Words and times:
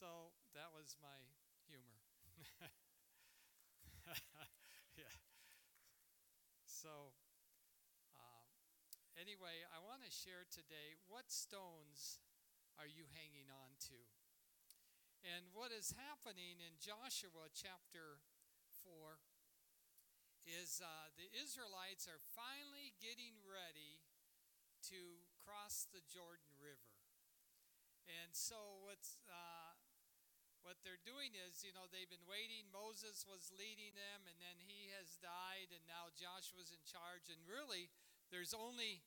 So 0.00 0.32
that 0.56 0.72
was 0.72 0.96
my 1.04 1.20
humor. 1.68 2.00
yeah. 4.96 5.12
So, 6.64 7.12
uh, 8.16 8.48
anyway, 9.20 9.60
I 9.68 9.76
want 9.84 10.00
to 10.00 10.08
share 10.08 10.48
today 10.48 10.96
what 11.04 11.28
stones 11.28 12.16
are 12.80 12.88
you 12.88 13.12
hanging 13.12 13.52
on 13.52 13.76
to? 13.92 14.00
And 15.20 15.52
what 15.52 15.68
is 15.68 15.92
happening 15.92 16.64
in 16.64 16.80
Joshua 16.80 17.52
chapter 17.52 18.24
4 18.80 19.20
is 20.48 20.80
uh, 20.80 21.12
the 21.20 21.28
Israelites 21.36 22.08
are 22.08 22.24
finally 22.32 22.96
getting 23.04 23.36
ready 23.44 24.00
to 24.88 25.28
cross 25.36 25.84
the 25.92 26.00
Jordan 26.08 26.56
River. 26.56 26.96
And 28.08 28.32
so 28.32 28.80
what's 28.82 29.20
uh, 29.28 29.69
what 30.62 30.80
they're 30.84 31.00
doing 31.02 31.32
is, 31.34 31.64
you 31.64 31.72
know, 31.72 31.88
they've 31.88 32.10
been 32.10 32.28
waiting. 32.28 32.68
Moses 32.68 33.24
was 33.24 33.50
leading 33.54 33.96
them, 33.96 34.28
and 34.28 34.36
then 34.38 34.60
he 34.60 34.92
has 34.96 35.16
died, 35.18 35.72
and 35.72 35.84
now 35.88 36.12
Joshua's 36.12 36.70
in 36.70 36.84
charge. 36.84 37.32
And 37.32 37.40
really, 37.48 37.88
there's 38.28 38.52
only 38.52 39.02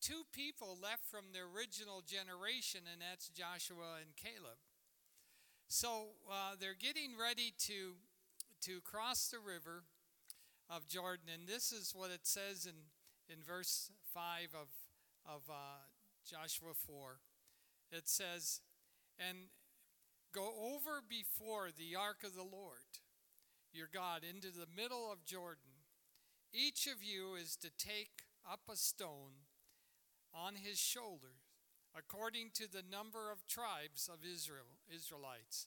two 0.00 0.24
people 0.32 0.76
left 0.80 1.04
from 1.08 1.32
the 1.32 1.44
original 1.44 2.04
generation, 2.04 2.88
and 2.88 3.00
that's 3.00 3.28
Joshua 3.28 4.00
and 4.00 4.16
Caleb. 4.16 4.60
So 5.68 6.18
uh, 6.28 6.56
they're 6.58 6.78
getting 6.78 7.16
ready 7.16 7.52
to 7.70 7.96
to 8.62 8.80
cross 8.82 9.28
the 9.28 9.38
river 9.38 9.84
of 10.68 10.86
Jordan, 10.86 11.32
and 11.32 11.48
this 11.48 11.72
is 11.72 11.94
what 11.94 12.10
it 12.10 12.26
says 12.26 12.66
in 12.66 12.90
in 13.32 13.42
verse 13.42 13.90
five 14.12 14.52
of 14.54 14.68
of 15.24 15.48
uh, 15.48 15.86
Joshua 16.28 16.74
four. 16.74 17.20
It 17.92 18.08
says, 18.08 18.60
and 19.18 19.50
Go 20.32 20.74
over 20.74 21.02
before 21.08 21.70
the 21.76 21.96
ark 21.96 22.18
of 22.24 22.36
the 22.36 22.42
Lord, 22.42 23.02
your 23.72 23.88
God, 23.92 24.22
into 24.22 24.48
the 24.48 24.68
middle 24.74 25.10
of 25.10 25.24
Jordan. 25.24 25.82
Each 26.52 26.86
of 26.86 27.02
you 27.02 27.34
is 27.34 27.56
to 27.56 27.70
take 27.78 28.22
up 28.50 28.60
a 28.70 28.76
stone 28.76 29.46
on 30.32 30.54
his 30.54 30.78
shoulder, 30.78 31.42
according 31.96 32.50
to 32.54 32.70
the 32.70 32.84
number 32.88 33.32
of 33.32 33.46
tribes 33.46 34.08
of 34.12 34.20
Israel, 34.24 34.78
Israelites, 34.94 35.66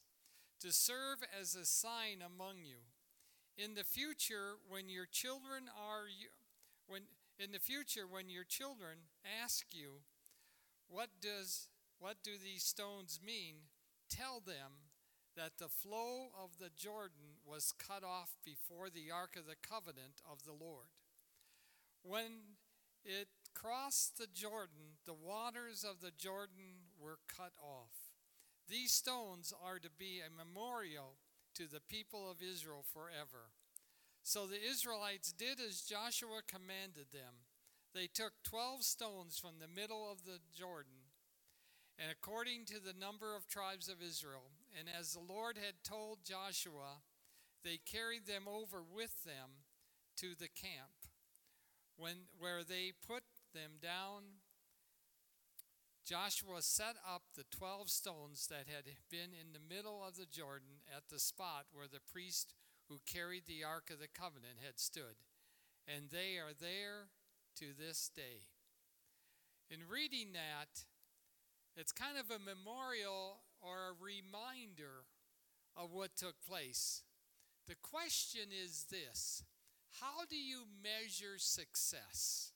to 0.62 0.72
serve 0.72 1.20
as 1.40 1.56
a 1.56 1.66
sign 1.66 2.24
among 2.26 2.64
you. 2.64 2.88
In 3.58 3.76
the 3.76 3.84
future, 3.84 4.56
when 4.70 4.88
your 4.90 5.06
children 5.06 5.66
are 5.78 6.06
when 6.88 7.02
in 7.38 7.52
the 7.52 7.60
future 7.60 8.08
when 8.10 8.30
your 8.30 8.44
children 8.44 9.10
ask 9.44 9.66
you, 9.72 10.02
what 10.88 11.10
does 11.22 11.68
what 12.00 12.18
do 12.24 12.32
these 12.42 12.64
stones 12.64 13.20
mean? 13.26 13.56
Tell 14.14 14.40
them 14.40 14.94
that 15.36 15.58
the 15.58 15.68
flow 15.68 16.30
of 16.38 16.60
the 16.60 16.70
Jordan 16.76 17.42
was 17.44 17.74
cut 17.74 18.04
off 18.04 18.38
before 18.46 18.90
the 18.90 19.10
Ark 19.12 19.36
of 19.36 19.48
the 19.48 19.58
Covenant 19.68 20.22
of 20.30 20.44
the 20.44 20.54
Lord. 20.54 20.94
When 22.04 22.60
it 23.04 23.28
crossed 23.56 24.18
the 24.18 24.28
Jordan, 24.32 25.02
the 25.06 25.16
waters 25.16 25.84
of 25.84 26.02
the 26.02 26.12
Jordan 26.16 26.94
were 27.00 27.18
cut 27.28 27.54
off. 27.60 28.14
These 28.70 28.92
stones 28.92 29.54
are 29.66 29.80
to 29.80 29.90
be 29.90 30.22
a 30.22 30.30
memorial 30.30 31.18
to 31.56 31.64
the 31.68 31.82
people 31.82 32.30
of 32.30 32.38
Israel 32.42 32.84
forever. 32.94 33.52
So 34.24 34.46
the 34.46 34.64
Israelites 34.64 35.34
did 35.34 35.60
as 35.60 35.82
Joshua 35.82 36.42
commanded 36.48 37.12
them. 37.12 37.50
They 37.94 38.08
took 38.08 38.34
12 38.44 38.84
stones 38.84 39.38
from 39.38 39.60
the 39.60 39.68
middle 39.68 40.10
of 40.10 40.26
the 40.26 40.40
Jordan 40.56 41.03
and 42.00 42.10
according 42.12 42.66
to 42.66 42.80
the 42.80 42.98
number 42.98 43.36
of 43.36 43.48
tribes 43.48 43.88
of 43.88 44.02
Israel. 44.02 44.52
And 44.78 44.88
as 44.90 45.14
the 45.14 45.20
Lord 45.20 45.58
had 45.58 45.84
told 45.84 46.26
Joshua, 46.26 47.04
they 47.64 47.78
carried 47.78 48.26
them 48.26 48.44
over 48.48 48.82
with 48.84 49.24
them 49.24 49.64
to 50.18 50.36
the 50.36 50.50
camp, 50.50 51.08
when, 51.96 52.28
where 52.38 52.64
they 52.64 52.92
put 53.08 53.24
them 53.54 53.80
down. 53.82 54.44
Joshua 56.06 56.62
set 56.62 56.98
up 57.08 57.24
the 57.36 57.46
12 57.50 57.90
stones 57.90 58.48
that 58.48 58.68
had 58.68 58.84
been 59.10 59.32
in 59.32 59.54
the 59.54 59.76
middle 59.76 60.04
of 60.06 60.18
the 60.18 60.26
Jordan 60.26 60.84
at 60.94 61.08
the 61.10 61.20
spot 61.20 61.66
where 61.72 61.88
the 61.88 62.04
priest 62.12 62.54
who 62.90 63.00
carried 63.06 63.46
the 63.48 63.64
Ark 63.64 63.90
of 63.90 64.00
the 64.00 64.12
Covenant 64.12 64.60
had 64.64 64.80
stood. 64.80 65.24
And 65.88 66.10
they 66.12 66.38
are 66.38 66.54
there 66.60 67.08
to 67.56 67.66
this 67.78 68.10
day. 68.14 68.44
In 69.70 69.80
reading 69.90 70.34
that, 70.34 70.84
it's 71.76 71.92
kind 71.92 72.18
of 72.18 72.30
a 72.30 72.40
memorial 72.40 73.42
or 73.62 73.90
a 73.90 74.04
reminder 74.04 75.06
of 75.76 75.92
what 75.92 76.16
took 76.16 76.36
place. 76.48 77.02
The 77.68 77.76
question 77.82 78.50
is 78.52 78.86
this 78.92 79.44
How 80.02 80.26
do 80.30 80.36
you 80.36 80.64
measure 80.82 81.38
success? 81.38 82.52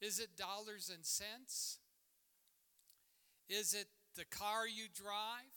Is 0.00 0.18
it 0.18 0.36
dollars 0.36 0.90
and 0.94 1.04
cents? 1.04 1.78
Is 3.48 3.74
it 3.74 3.86
the 4.16 4.24
car 4.24 4.66
you 4.66 4.84
drive? 4.92 5.54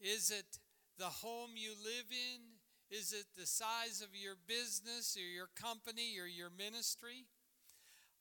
Is 0.00 0.30
it 0.30 0.58
the 0.98 1.04
home 1.04 1.50
you 1.54 1.70
live 1.70 2.10
in? 2.10 2.96
Is 2.96 3.12
it 3.12 3.26
the 3.38 3.46
size 3.46 4.02
of 4.02 4.08
your 4.14 4.34
business 4.48 5.16
or 5.16 5.20
your 5.20 5.48
company 5.54 6.16
or 6.18 6.26
your 6.26 6.50
ministry? 6.50 7.26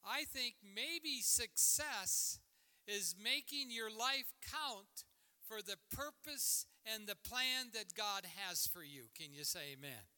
I 0.05 0.25
think 0.25 0.55
maybe 0.63 1.21
success 1.21 2.39
is 2.89 3.15
making 3.21 3.71
your 3.71 3.89
life 3.89 4.33
count 4.41 5.05
for 5.47 5.61
the 5.61 5.77
purpose 5.95 6.65
and 6.85 7.07
the 7.07 7.15
plan 7.15 7.71
that 7.73 7.95
God 7.95 8.23
has 8.47 8.67
for 8.67 8.83
you. 8.83 9.03
Can 9.17 9.33
you 9.33 9.43
say 9.43 9.73
amen? 9.77 10.09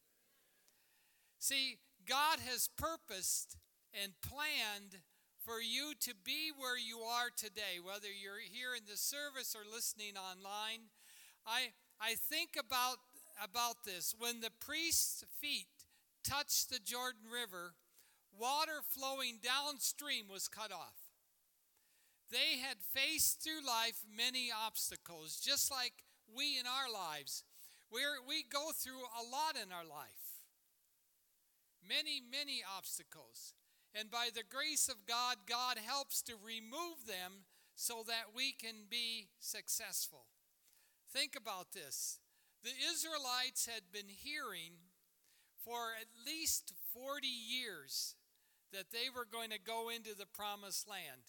See, 1.38 1.78
God 2.08 2.38
has 2.40 2.68
purposed 2.76 3.56
and 3.92 4.12
planned 4.22 5.02
for 5.44 5.60
you 5.60 5.92
to 6.00 6.14
be 6.24 6.50
where 6.56 6.78
you 6.78 7.00
are 7.00 7.30
today, 7.36 7.82
whether 7.82 8.08
you're 8.08 8.40
here 8.40 8.74
in 8.76 8.84
the 8.88 8.96
service 8.96 9.56
or 9.56 9.70
listening 9.70 10.14
online. 10.16 10.90
I, 11.46 11.72
I 12.00 12.14
think 12.14 12.50
about, 12.58 12.98
about 13.42 13.84
this. 13.84 14.14
When 14.16 14.40
the 14.40 14.52
priest's 14.60 15.24
feet 15.40 15.66
touched 16.22 16.70
the 16.70 16.78
Jordan 16.78 17.26
River, 17.32 17.74
water 18.38 18.80
flowing 18.88 19.40
downstream 19.42 20.26
was 20.30 20.46
cut 20.48 20.72
off. 20.72 21.01
They 22.32 22.56
had 22.56 22.78
faced 22.80 23.44
through 23.44 23.60
life 23.66 24.00
many 24.08 24.48
obstacles, 24.48 25.36
just 25.36 25.70
like 25.70 25.92
we 26.34 26.58
in 26.58 26.64
our 26.64 26.90
lives. 26.90 27.44
We're, 27.92 28.24
we 28.26 28.42
go 28.42 28.72
through 28.72 29.04
a 29.12 29.20
lot 29.20 29.60
in 29.62 29.70
our 29.70 29.84
life. 29.84 30.40
Many, 31.86 32.22
many 32.24 32.64
obstacles. 32.64 33.52
And 33.94 34.10
by 34.10 34.30
the 34.34 34.48
grace 34.48 34.88
of 34.88 35.04
God, 35.06 35.44
God 35.46 35.76
helps 35.76 36.22
to 36.22 36.32
remove 36.42 37.04
them 37.06 37.44
so 37.74 38.02
that 38.08 38.32
we 38.34 38.52
can 38.52 38.88
be 38.88 39.28
successful. 39.38 40.24
Think 41.12 41.36
about 41.36 41.72
this. 41.72 42.18
The 42.64 42.72
Israelites 42.90 43.66
had 43.66 43.92
been 43.92 44.08
hearing 44.08 44.88
for 45.62 45.92
at 46.00 46.08
least 46.26 46.72
40 46.94 47.26
years 47.26 48.14
that 48.72 48.90
they 48.90 49.12
were 49.14 49.26
going 49.30 49.50
to 49.50 49.60
go 49.60 49.90
into 49.90 50.16
the 50.16 50.24
promised 50.24 50.88
land 50.88 51.28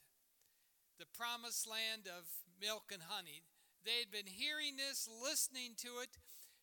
the 0.99 1.09
promised 1.11 1.67
land 1.67 2.07
of 2.07 2.25
milk 2.61 2.91
and 2.93 3.03
honey. 3.09 3.43
They 3.83 3.99
had 3.99 4.11
been 4.11 4.29
hearing 4.29 4.77
this, 4.77 5.09
listening 5.09 5.75
to 5.83 5.99
it. 6.01 6.15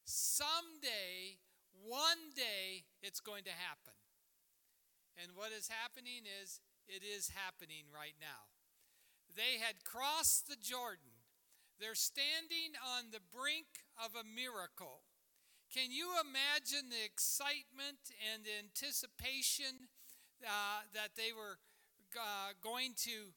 Someday, 0.05 1.39
one 1.85 2.33
day, 2.35 2.89
it's 3.03 3.21
going 3.21 3.45
to 3.45 3.55
happen. 3.55 3.97
And 5.21 5.37
what 5.37 5.53
is 5.53 5.69
happening 5.69 6.25
is, 6.25 6.61
it 6.89 7.05
is 7.05 7.31
happening 7.37 7.87
right 7.93 8.17
now. 8.19 8.49
They 9.37 9.61
had 9.61 9.85
crossed 9.85 10.49
the 10.49 10.57
Jordan. 10.57 11.21
They're 11.79 11.95
standing 11.95 12.75
on 12.81 13.13
the 13.13 13.23
brink 13.33 13.85
of 13.97 14.17
a 14.17 14.27
miracle. 14.27 15.05
Can 15.73 15.93
you 15.93 16.19
imagine 16.19 16.91
the 16.91 17.05
excitement 17.05 18.11
and 18.33 18.43
the 18.43 18.59
anticipation 18.59 19.87
uh, 20.43 20.83
that 20.95 21.15
they 21.15 21.31
were 21.31 21.63
uh, 22.19 22.59
going 22.59 22.99
to 23.07 23.31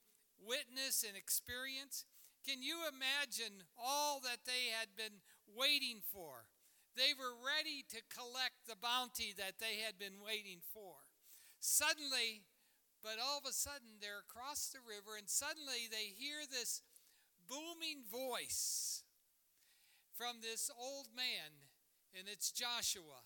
witness 0.46 1.04
and 1.08 1.16
experience. 1.16 2.06
Can 2.44 2.62
you 2.62 2.84
imagine 2.84 3.64
all 3.80 4.20
that 4.22 4.44
they 4.46 4.70
had 4.76 5.00
been 5.00 5.24
waiting 5.48 6.04
for? 6.04 6.52
They 6.96 7.16
were 7.18 7.34
ready 7.40 7.82
to 7.90 8.06
collect 8.12 8.68
the 8.68 8.78
bounty 8.78 9.34
that 9.38 9.58
they 9.58 9.82
had 9.82 9.98
been 9.98 10.22
waiting 10.22 10.62
for. 10.62 11.08
Suddenly, 11.60 12.44
but 13.02 13.18
all 13.18 13.40
of 13.40 13.50
a 13.50 13.56
sudden, 13.56 14.00
they're 14.00 14.24
across 14.24 14.70
the 14.70 14.84
river, 14.84 15.18
and 15.18 15.28
suddenly 15.28 15.90
they 15.90 16.14
hear 16.14 16.46
this 16.46 16.84
booming 17.48 18.04
voice 18.06 19.04
from 20.14 20.38
this 20.42 20.70
old 20.78 21.08
man, 21.16 21.68
and 22.14 22.28
it's 22.28 22.52
Joshua. 22.52 23.26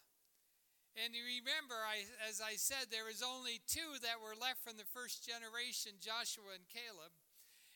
And 0.98 1.14
you 1.14 1.22
remember, 1.22 1.78
I, 1.86 2.10
as 2.26 2.42
I 2.42 2.58
said, 2.58 2.90
there 2.90 3.06
was 3.06 3.22
only 3.22 3.62
two 3.70 4.02
that 4.02 4.18
were 4.18 4.34
left 4.34 4.66
from 4.66 4.82
the 4.82 4.90
first 4.90 5.22
generation 5.22 6.02
Joshua 6.02 6.58
and 6.58 6.66
Caleb. 6.66 7.14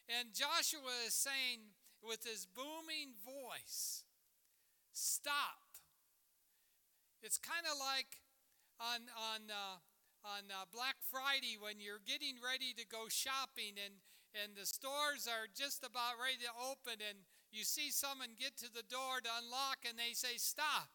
And 0.09 0.33
Joshua 0.33 1.05
is 1.05 1.13
saying, 1.13 1.77
with 2.01 2.25
his 2.25 2.49
booming 2.49 3.13
voice, 3.21 4.03
Stop. 4.91 5.69
It's 7.21 7.37
kind 7.37 7.63
of 7.69 7.77
like 7.77 8.25
on, 8.81 9.07
on, 9.13 9.47
uh, 9.47 9.77
on 10.25 10.49
uh, 10.49 10.65
Black 10.73 10.97
Friday 10.99 11.55
when 11.55 11.79
you're 11.79 12.01
getting 12.01 12.41
ready 12.41 12.73
to 12.73 12.83
go 12.83 13.05
shopping 13.07 13.77
and, 13.77 14.01
and 14.33 14.57
the 14.57 14.65
stores 14.65 15.29
are 15.29 15.45
just 15.45 15.85
about 15.85 16.17
ready 16.17 16.41
to 16.43 16.51
open 16.57 16.99
and 16.99 17.23
you 17.53 17.63
see 17.63 17.93
someone 17.93 18.33
get 18.35 18.57
to 18.57 18.67
the 18.67 18.83
door 18.83 19.21
to 19.21 19.29
unlock 19.29 19.85
and 19.87 19.95
they 19.95 20.11
say, 20.11 20.35
Stop. 20.35 20.89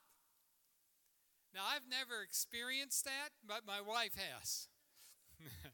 Now, 1.57 1.65
I've 1.73 1.89
never 1.89 2.21
experienced 2.21 3.09
that, 3.09 3.33
but 3.41 3.65
my 3.65 3.81
wife 3.81 4.13
has. 4.13 4.69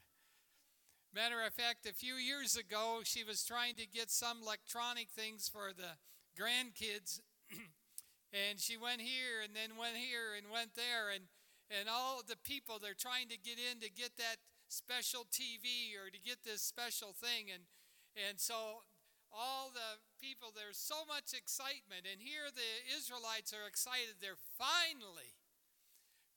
Matter 1.13 1.43
of 1.43 1.51
fact, 1.51 1.83
a 1.83 1.91
few 1.91 2.15
years 2.15 2.55
ago, 2.55 3.03
she 3.03 3.27
was 3.27 3.43
trying 3.43 3.75
to 3.75 3.85
get 3.85 4.07
some 4.07 4.39
electronic 4.39 5.11
things 5.11 5.51
for 5.51 5.75
the 5.75 5.99
grandkids. 6.39 7.19
and 8.31 8.63
she 8.63 8.79
went 8.79 9.03
here 9.03 9.43
and 9.43 9.51
then 9.51 9.75
went 9.75 9.99
here 9.99 10.31
and 10.31 10.47
went 10.47 10.79
there. 10.79 11.11
And, 11.11 11.27
and 11.67 11.91
all 11.91 12.23
the 12.23 12.39
people, 12.39 12.79
they're 12.79 12.95
trying 12.95 13.27
to 13.27 13.37
get 13.37 13.59
in 13.59 13.83
to 13.83 13.91
get 13.91 14.15
that 14.15 14.39
special 14.71 15.27
TV 15.27 15.99
or 15.99 16.07
to 16.07 16.17
get 16.23 16.47
this 16.47 16.63
special 16.63 17.11
thing. 17.11 17.51
And, 17.51 17.67
and 18.15 18.39
so 18.39 18.87
all 19.35 19.67
the 19.67 19.99
people, 20.15 20.55
there's 20.55 20.79
so 20.79 21.03
much 21.03 21.35
excitement. 21.35 22.07
And 22.07 22.23
here 22.23 22.47
the 22.47 22.71
Israelites 22.87 23.51
are 23.51 23.67
excited. 23.67 24.23
They're 24.23 24.39
finally 24.55 25.42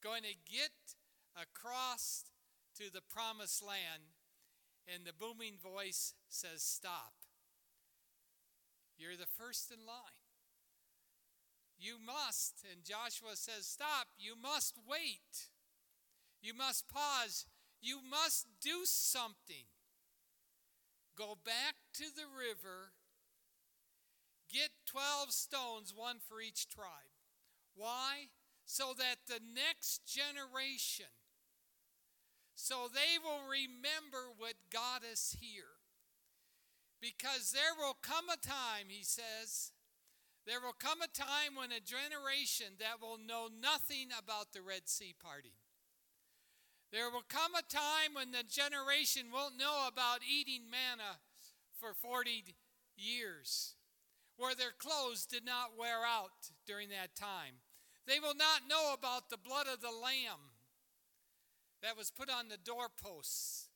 going 0.06 0.22
to 0.22 0.52
get 0.52 0.70
across 1.34 2.26
to 2.78 2.92
the 2.92 3.02
promised 3.02 3.60
land 3.60 4.14
and 4.86 5.04
the 5.04 5.12
booming 5.12 5.58
voice 5.58 6.14
says, 6.28 6.62
Stop. 6.62 7.12
You're 8.96 9.16
the 9.16 9.26
first 9.26 9.72
in 9.72 9.84
line. 9.84 10.22
You 11.76 11.96
must, 11.98 12.64
and 12.70 12.84
Joshua 12.84 13.34
says, 13.34 13.66
Stop. 13.66 14.06
You 14.16 14.34
must 14.40 14.76
wait. 14.88 15.50
You 16.40 16.54
must 16.54 16.86
pause. 16.88 17.46
You 17.82 17.98
must 18.08 18.46
do 18.62 18.82
something. 18.84 19.66
Go 21.18 21.36
back 21.44 21.74
to 21.94 22.04
the 22.14 22.28
river, 22.28 22.92
get 24.52 24.68
12 24.86 25.32
stones, 25.32 25.92
one 25.96 26.18
for 26.20 26.40
each 26.40 26.68
tribe. 26.68 27.10
Why? 27.74 28.28
So 28.66 28.92
that 28.98 29.16
the 29.26 29.40
next 29.54 30.04
generation 30.06 31.06
so 32.56 32.88
they 32.88 33.20
will 33.22 33.44
remember 33.44 34.32
what 34.38 34.54
got 34.72 35.04
us 35.04 35.36
here. 35.38 35.76
Because 37.00 37.52
there 37.52 37.76
will 37.78 37.96
come 38.00 38.32
a 38.32 38.40
time, 38.40 38.88
he 38.88 39.04
says, 39.04 39.72
there 40.46 40.60
will 40.60 40.72
come 40.72 41.02
a 41.02 41.12
time 41.12 41.54
when 41.54 41.70
a 41.70 41.84
generation 41.84 42.80
that 42.80 43.02
will 43.02 43.18
know 43.18 43.48
nothing 43.52 44.08
about 44.08 44.52
the 44.52 44.62
Red 44.62 44.88
Sea 44.88 45.14
parting. 45.22 45.60
There 46.90 47.10
will 47.10 47.26
come 47.28 47.52
a 47.54 47.62
time 47.62 48.14
when 48.14 48.32
the 48.32 48.42
generation 48.42 49.26
won't 49.30 49.58
know 49.58 49.86
about 49.86 50.24
eating 50.24 50.70
manna 50.70 51.20
for 51.78 51.92
40 51.92 52.56
years, 52.96 53.74
where 54.38 54.54
their 54.54 54.72
clothes 54.72 55.26
did 55.26 55.44
not 55.44 55.76
wear 55.78 56.06
out 56.08 56.50
during 56.66 56.88
that 56.88 57.14
time. 57.14 57.60
They 58.06 58.20
will 58.20 58.34
not 58.34 58.68
know 58.68 58.94
about 58.94 59.30
the 59.30 59.36
blood 59.36 59.66
of 59.66 59.80
the 59.80 59.90
Lamb 59.90 60.54
that 61.82 61.96
was 61.96 62.10
put 62.10 62.30
on 62.30 62.48
the 62.48 62.56
doorposts. 62.56 63.68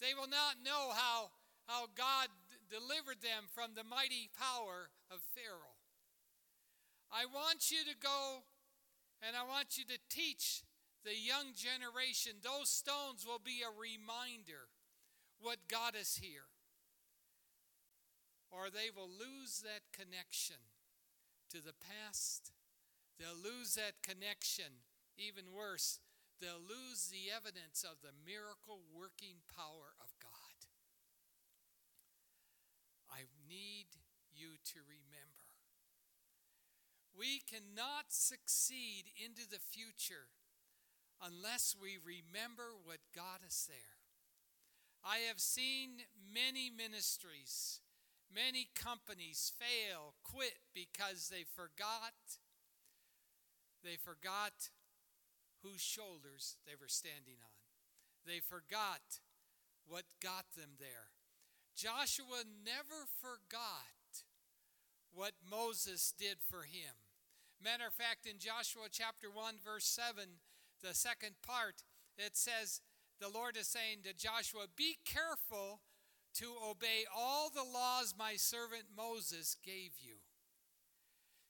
They 0.00 0.14
will 0.14 0.28
not 0.28 0.64
know 0.64 0.90
how, 0.92 1.30
how 1.66 1.86
God 1.94 2.28
delivered 2.68 3.20
them 3.20 3.44
from 3.52 3.74
the 3.74 3.84
mighty 3.84 4.30
power 4.32 4.88
of 5.10 5.20
Pharaoh. 5.36 5.76
I 7.12 7.26
want 7.26 7.70
you 7.70 7.84
to 7.84 7.96
go 8.00 8.42
and 9.20 9.36
I 9.36 9.44
want 9.44 9.76
you 9.76 9.84
to 9.84 9.98
teach 10.08 10.62
the 11.04 11.14
young 11.14 11.52
generation. 11.54 12.40
Those 12.42 12.70
stones 12.70 13.26
will 13.26 13.42
be 13.42 13.60
a 13.60 13.70
reminder 13.70 14.72
what 15.40 15.68
God 15.68 15.94
is 16.00 16.16
here. 16.16 16.48
Or 18.50 18.70
they 18.70 18.88
will 18.94 19.08
lose 19.08 19.62
that 19.62 19.92
connection 19.92 20.56
to 21.50 21.58
the 21.62 21.74
past. 21.74 22.52
They'll 23.18 23.38
lose 23.38 23.74
that 23.74 24.02
connection, 24.02 24.84
even 25.16 25.52
worse, 25.54 26.00
they'll 26.40 26.62
lose 26.62 27.08
the 27.08 27.30
evidence 27.30 27.84
of 27.84 28.02
the 28.02 28.16
miracle 28.26 28.82
working 28.90 29.46
power 29.54 29.94
of 30.00 30.10
God. 30.20 30.32
I 33.10 33.28
need 33.46 33.92
you 34.34 34.56
to 34.72 34.80
remember. 34.82 35.52
We 37.16 37.40
cannot 37.44 38.08
succeed 38.08 39.12
into 39.14 39.48
the 39.48 39.60
future 39.60 40.32
unless 41.20 41.76
we 41.78 41.98
remember 42.02 42.72
what 42.82 42.98
got 43.14 43.44
us 43.46 43.68
there. 43.68 44.00
I 45.04 45.28
have 45.28 45.40
seen 45.40 46.08
many 46.32 46.70
ministries, 46.70 47.80
many 48.34 48.68
companies 48.74 49.52
fail, 49.58 50.14
quit 50.24 50.58
because 50.74 51.28
they 51.28 51.44
forgot. 51.44 52.40
They 53.82 53.96
forgot 53.96 54.70
whose 55.62 55.80
shoulders 55.80 56.56
they 56.66 56.74
were 56.78 56.88
standing 56.88 57.38
on. 57.42 57.58
They 58.26 58.40
forgot 58.40 59.20
what 59.86 60.04
got 60.22 60.46
them 60.56 60.78
there. 60.78 61.10
Joshua 61.74 62.44
never 62.64 63.06
forgot 63.20 64.22
what 65.12 65.32
Moses 65.48 66.12
did 66.16 66.38
for 66.40 66.62
him. 66.62 66.94
Matter 67.62 67.86
of 67.86 67.94
fact, 67.94 68.26
in 68.26 68.38
Joshua 68.38 68.86
chapter 68.90 69.30
1, 69.30 69.54
verse 69.64 69.86
7, 69.86 70.24
the 70.82 70.94
second 70.94 71.36
part, 71.46 71.82
it 72.18 72.36
says, 72.36 72.80
the 73.20 73.28
Lord 73.28 73.56
is 73.56 73.68
saying 73.68 73.98
to 74.04 74.12
Joshua, 74.12 74.66
Be 74.74 74.96
careful 75.04 75.80
to 76.34 76.46
obey 76.68 77.04
all 77.14 77.50
the 77.50 77.62
laws 77.62 78.14
my 78.18 78.34
servant 78.34 78.84
Moses 78.96 79.56
gave 79.64 79.92
you. 80.00 80.16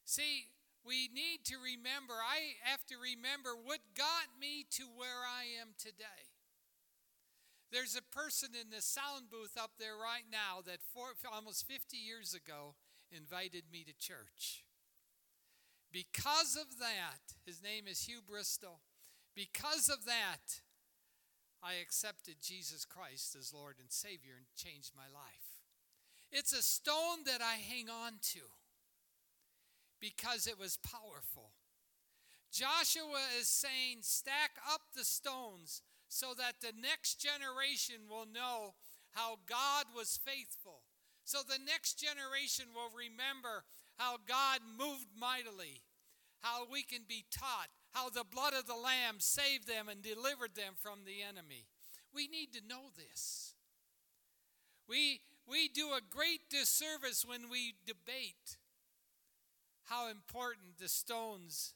See, 0.05 0.49
we 0.85 1.09
need 1.15 1.47
to 1.47 1.57
remember, 1.63 2.15
I 2.19 2.59
have 2.63 2.85
to 2.87 2.97
remember 2.99 3.55
what 3.55 3.95
got 3.95 4.35
me 4.41 4.67
to 4.79 4.85
where 4.99 5.23
I 5.23 5.47
am 5.61 5.79
today. 5.79 6.27
There's 7.71 7.97
a 7.97 8.03
person 8.03 8.51
in 8.53 8.69
the 8.69 8.83
sound 8.83 9.31
booth 9.31 9.57
up 9.57 9.73
there 9.79 9.97
right 9.97 10.27
now 10.31 10.61
that 10.67 10.85
almost 11.33 11.67
50 11.67 11.97
years 11.97 12.35
ago 12.35 12.75
invited 13.11 13.65
me 13.73 13.85
to 13.85 13.97
church. 13.97 14.65
Because 15.93 16.57
of 16.57 16.79
that, 16.81 17.37
his 17.47 17.63
name 17.63 17.85
is 17.89 18.05
Hugh 18.05 18.21
Bristol. 18.27 18.81
Because 19.35 19.89
of 19.89 20.05
that, 20.05 20.61
I 21.63 21.75
accepted 21.81 22.37
Jesus 22.43 22.85
Christ 22.85 23.37
as 23.39 23.55
Lord 23.55 23.77
and 23.81 23.91
Savior 23.91 24.35
and 24.37 24.47
changed 24.57 24.93
my 24.97 25.09
life. 25.13 25.63
It's 26.31 26.53
a 26.53 26.63
stone 26.63 27.25
that 27.27 27.41
I 27.41 27.55
hang 27.55 27.89
on 27.89 28.15
to 28.33 28.41
because 30.03 30.49
it 30.49 30.59
was 30.59 30.77
powerful. 30.83 31.55
Joshua 32.51 33.23
is 33.41 33.49
saying, 33.49 34.03
stack 34.03 34.59
up 34.69 34.83
the 34.95 35.05
stones 35.05 35.81
so 36.09 36.35
that 36.37 36.61
the 36.61 36.75
next 36.77 37.23
generation 37.23 38.11
will 38.11 38.27
know 38.27 38.75
how 39.13 39.39
God 39.47 39.87
was 39.97 40.19
faithful. 40.23 40.83
So 41.25 41.39
the 41.47 41.63
next 41.65 41.95
generation 41.95 42.67
will 42.75 42.91
remember 42.91 43.65
how 43.97 44.17
God 44.29 44.61
moved 44.77 45.07
mightily, 45.19 45.81
how 46.41 46.67
we 46.71 46.83
can 46.83 47.03
be 47.09 47.25
taught, 47.31 47.69
how 47.93 48.11
the 48.11 48.27
blood 48.29 48.53
of 48.53 48.67
the 48.67 48.75
Lamb 48.75 49.17
saved 49.21 49.69
them 49.69 49.89
and 49.89 50.03
delivered 50.03 50.57
them 50.57 50.75
from 50.77 51.07
the 51.07 51.23
enemy. 51.23 51.65
We 52.13 52.27
need 52.27 52.53
to 52.55 52.69
know 52.69 52.91
this. 52.97 53.55
We, 54.89 55.21
we 55.49 55.69
do 55.69 55.93
a 55.93 56.05
great 56.11 56.51
disservice 56.51 57.25
when 57.25 57.49
we 57.49 57.75
debate 57.87 58.59
how 59.85 60.09
important 60.09 60.79
the 60.79 60.89
stones 60.89 61.75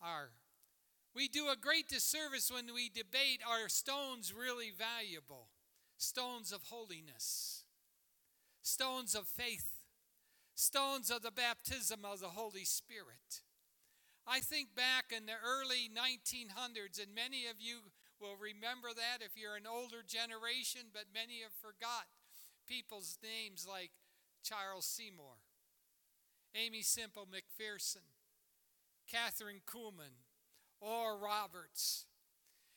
are. 0.00 0.30
We 1.14 1.28
do 1.28 1.48
a 1.48 1.56
great 1.56 1.88
disservice 1.88 2.50
when 2.50 2.72
we 2.74 2.88
debate 2.88 3.40
are 3.48 3.68
stones 3.68 4.32
really 4.32 4.70
valuable? 4.70 5.48
Stones 5.96 6.52
of 6.52 6.62
holiness, 6.70 7.64
stones 8.62 9.16
of 9.16 9.26
faith, 9.26 9.82
stones 10.54 11.10
of 11.10 11.22
the 11.22 11.32
baptism 11.32 12.04
of 12.04 12.20
the 12.20 12.28
Holy 12.28 12.64
Spirit. 12.64 13.42
I 14.26 14.40
think 14.40 14.76
back 14.76 15.10
in 15.10 15.26
the 15.26 15.40
early 15.42 15.90
1900s, 15.90 17.02
and 17.02 17.14
many 17.14 17.46
of 17.46 17.56
you 17.58 17.90
will 18.20 18.36
remember 18.36 18.88
that 18.94 19.24
if 19.24 19.32
you're 19.34 19.56
an 19.56 19.66
older 19.66 20.04
generation, 20.06 20.92
but 20.92 21.14
many 21.14 21.42
have 21.42 21.56
forgot 21.56 22.06
people's 22.68 23.18
names 23.22 23.66
like 23.68 23.90
Charles 24.44 24.84
Seymour, 24.84 25.40
Aimee 26.54 26.82
Semple 26.82 27.26
McPherson, 27.26 28.06
Kathryn 29.12 29.60
Kuhlman, 29.66 30.14
Oral 30.80 31.18
Roberts. 31.20 32.06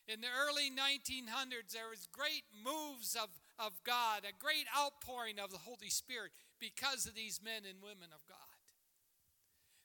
In 0.08 0.22
the 0.22 0.28
early 0.28 0.70
1900s, 0.70 1.72
there 1.74 1.90
was 1.90 2.08
great 2.12 2.44
moves 2.52 3.16
of, 3.16 3.30
of 3.60 3.84
God, 3.84 4.24
a 4.24 4.34
great 4.38 4.66
outpouring 4.78 5.40
of 5.40 5.52
the 5.52 5.60
Holy 5.60 5.90
Spirit. 5.90 6.32
because 6.62 7.08
of 7.08 7.16
these 7.16 7.42
men 7.44 7.66
and 7.68 7.82
women 7.82 8.14
of 8.14 8.22
God. 8.30 8.38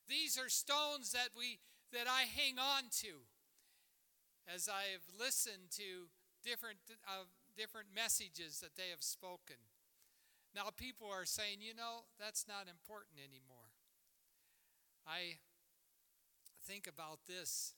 These 0.06 0.38
are 0.38 0.52
stones 0.52 1.10
that 1.12 1.30
we 1.34 1.58
that 1.92 2.06
I 2.06 2.28
hang 2.28 2.60
on 2.60 2.92
to 3.02 3.24
as 4.46 4.68
I 4.68 4.92
have 4.92 5.02
listened 5.18 5.72
to 5.80 6.12
different 6.44 6.78
uh, 7.08 7.26
different 7.56 7.88
messages 7.96 8.60
that 8.60 8.76
they 8.76 8.92
have 8.92 9.02
spoken. 9.02 9.56
Now 10.54 10.68
people 10.76 11.08
are 11.10 11.24
saying, 11.24 11.58
you 11.60 11.74
know, 11.74 12.06
that's 12.20 12.46
not 12.46 12.68
important 12.70 13.18
anymore. 13.18 13.65
I 15.06 15.38
think 16.66 16.88
about 16.88 17.20
this 17.28 17.74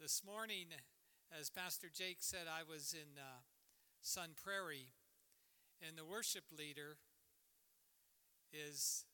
this 0.00 0.22
morning 0.26 0.66
as 1.30 1.48
Pastor 1.48 1.86
Jake 1.86 2.16
said 2.18 2.50
I 2.50 2.66
was 2.68 2.92
in 2.92 3.16
uh, 3.16 3.46
Sun 4.02 4.30
Prairie 4.42 4.90
and 5.86 5.96
the 5.96 6.04
worship 6.04 6.42
leader 6.50 6.98
is 8.52 9.04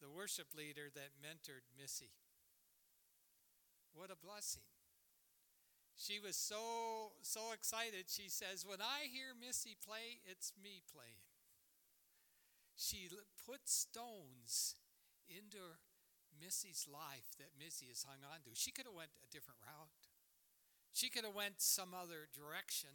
the 0.00 0.08
worship 0.08 0.54
leader 0.56 0.94
that 0.94 1.18
mentored 1.18 1.66
Missy. 1.76 2.14
What 3.92 4.10
a 4.10 4.16
blessing. 4.16 4.62
She 5.96 6.20
was 6.20 6.36
so 6.36 7.18
so 7.22 7.50
excited. 7.52 8.06
She 8.06 8.28
says, 8.28 8.64
"When 8.64 8.80
I 8.80 9.10
hear 9.10 9.34
Missy 9.34 9.76
play, 9.84 10.22
it's 10.24 10.52
me 10.54 10.82
playing." 10.86 11.26
She 12.76 13.08
put 13.44 13.68
stones 13.68 14.76
into 15.28 15.78
Missy's 16.38 16.86
life 16.90 17.36
that 17.38 17.56
Missy 17.58 17.86
has 17.88 18.04
hung 18.04 18.24
on 18.24 18.42
to. 18.44 18.54
She 18.54 18.70
could 18.70 18.86
have 18.86 18.94
went 18.96 19.12
a 19.22 19.28
different 19.30 19.60
route. 19.62 20.08
She 20.92 21.08
could 21.08 21.24
have 21.24 21.34
went 21.34 21.60
some 21.60 21.96
other 21.96 22.28
direction. 22.32 22.92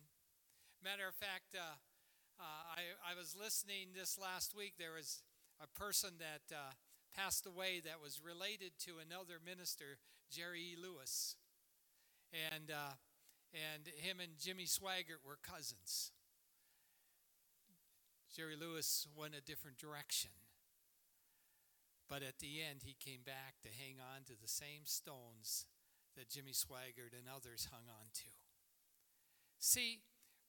Matter 0.84 1.08
of 1.08 1.16
fact, 1.16 1.58
uh, 1.58 1.78
uh, 2.38 2.78
I, 2.78 3.14
I 3.14 3.18
was 3.18 3.34
listening 3.34 3.98
this 3.98 4.18
last 4.18 4.54
week. 4.56 4.78
There 4.78 4.94
was 4.94 5.24
a 5.58 5.68
person 5.68 6.22
that 6.22 6.54
uh, 6.54 6.78
passed 7.18 7.46
away 7.46 7.82
that 7.82 7.98
was 8.02 8.22
related 8.22 8.78
to 8.86 9.02
another 9.02 9.42
minister, 9.44 9.98
Jerry 10.30 10.62
E. 10.62 10.78
Lewis. 10.78 11.36
And, 12.54 12.70
uh, 12.70 12.94
and 13.54 13.88
him 13.98 14.20
and 14.22 14.38
Jimmy 14.40 14.66
Swaggart 14.66 15.26
were 15.26 15.40
cousins. 15.42 16.12
Jerry 18.36 18.56
Lewis 18.56 19.08
went 19.18 19.34
a 19.34 19.42
different 19.42 19.78
direction. 19.78 20.30
But 22.10 22.24
at 22.24 22.40
the 22.40 22.62
end, 22.62 22.82
he 22.84 22.96
came 23.00 23.22
back 23.26 23.56
to 23.64 23.70
hang 23.70 23.98
on 24.00 24.24
to 24.26 24.34
the 24.40 24.48
same 24.48 24.86
stones 24.86 25.66
that 26.16 26.30
Jimmy 26.30 26.54
Swaggart 26.54 27.14
and 27.18 27.28
others 27.34 27.68
hung 27.72 27.90
on 27.90 28.08
to. 28.14 28.30
See, 29.60 30.00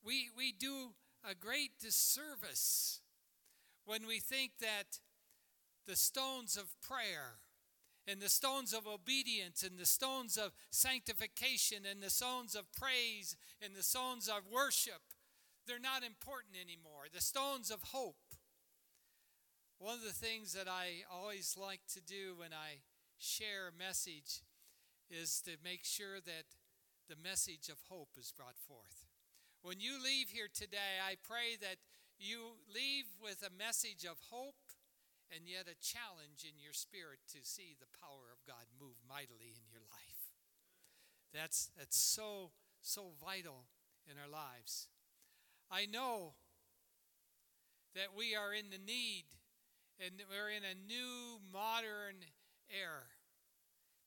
we, 0.04 0.28
we 0.36 0.52
do 0.52 0.94
a 1.28 1.34
great 1.34 1.78
disservice 1.80 3.00
when 3.84 4.06
we 4.06 4.20
think 4.20 4.52
that 4.60 5.00
the 5.86 5.96
stones 5.96 6.56
of 6.56 6.76
prayer 6.80 7.40
and 8.06 8.20
the 8.20 8.28
stones 8.28 8.72
of 8.72 8.86
obedience 8.86 9.62
and 9.62 9.78
the 9.78 9.86
stones 9.86 10.36
of 10.36 10.52
sanctification 10.70 11.78
and 11.90 12.02
the 12.02 12.10
stones 12.10 12.54
of 12.54 12.72
praise 12.72 13.36
and 13.62 13.74
the 13.74 13.82
stones 13.82 14.28
of 14.28 14.42
worship 14.52 15.00
they're 15.66 15.78
not 15.78 16.02
important 16.02 16.54
anymore 16.56 17.04
the 17.12 17.20
stones 17.20 17.70
of 17.70 17.80
hope 17.92 18.16
one 19.78 19.94
of 19.94 20.04
the 20.04 20.12
things 20.12 20.52
that 20.52 20.68
i 20.68 21.02
always 21.12 21.56
like 21.60 21.80
to 21.92 22.00
do 22.00 22.34
when 22.36 22.52
i 22.52 22.80
share 23.18 23.68
a 23.68 23.78
message 23.78 24.42
is 25.10 25.40
to 25.40 25.52
make 25.64 25.84
sure 25.84 26.20
that 26.24 26.44
the 27.08 27.16
message 27.22 27.68
of 27.68 27.78
hope 27.88 28.10
is 28.18 28.32
brought 28.36 28.58
forth 28.58 29.06
when 29.62 29.80
you 29.80 30.02
leave 30.02 30.30
here 30.30 30.48
today 30.52 31.00
i 31.06 31.14
pray 31.26 31.56
that 31.60 31.76
you 32.18 32.58
leave 32.66 33.06
with 33.22 33.46
a 33.46 33.56
message 33.56 34.04
of 34.04 34.18
hope 34.30 34.74
and 35.30 35.46
yet 35.46 35.70
a 35.70 35.78
challenge 35.78 36.42
in 36.42 36.58
your 36.58 36.72
spirit 36.72 37.20
to 37.30 37.38
see 37.42 37.76
the 37.78 37.90
power 38.00 38.32
of 38.32 38.42
God 38.46 38.66
move 38.80 38.96
mightily 39.08 39.54
in 39.54 39.68
your 39.70 39.84
life. 39.86 40.34
That's, 41.32 41.70
that's 41.76 42.00
so, 42.00 42.50
so 42.80 43.12
vital 43.20 43.68
in 44.10 44.16
our 44.18 44.28
lives. 44.28 44.88
I 45.70 45.86
know 45.86 46.34
that 47.94 48.16
we 48.16 48.34
are 48.34 48.54
in 48.54 48.70
the 48.70 48.80
need 48.80 49.37
and 50.00 50.14
we're 50.30 50.50
in 50.50 50.62
a 50.62 50.78
new 50.86 51.38
modern 51.52 52.22
era. 52.70 53.06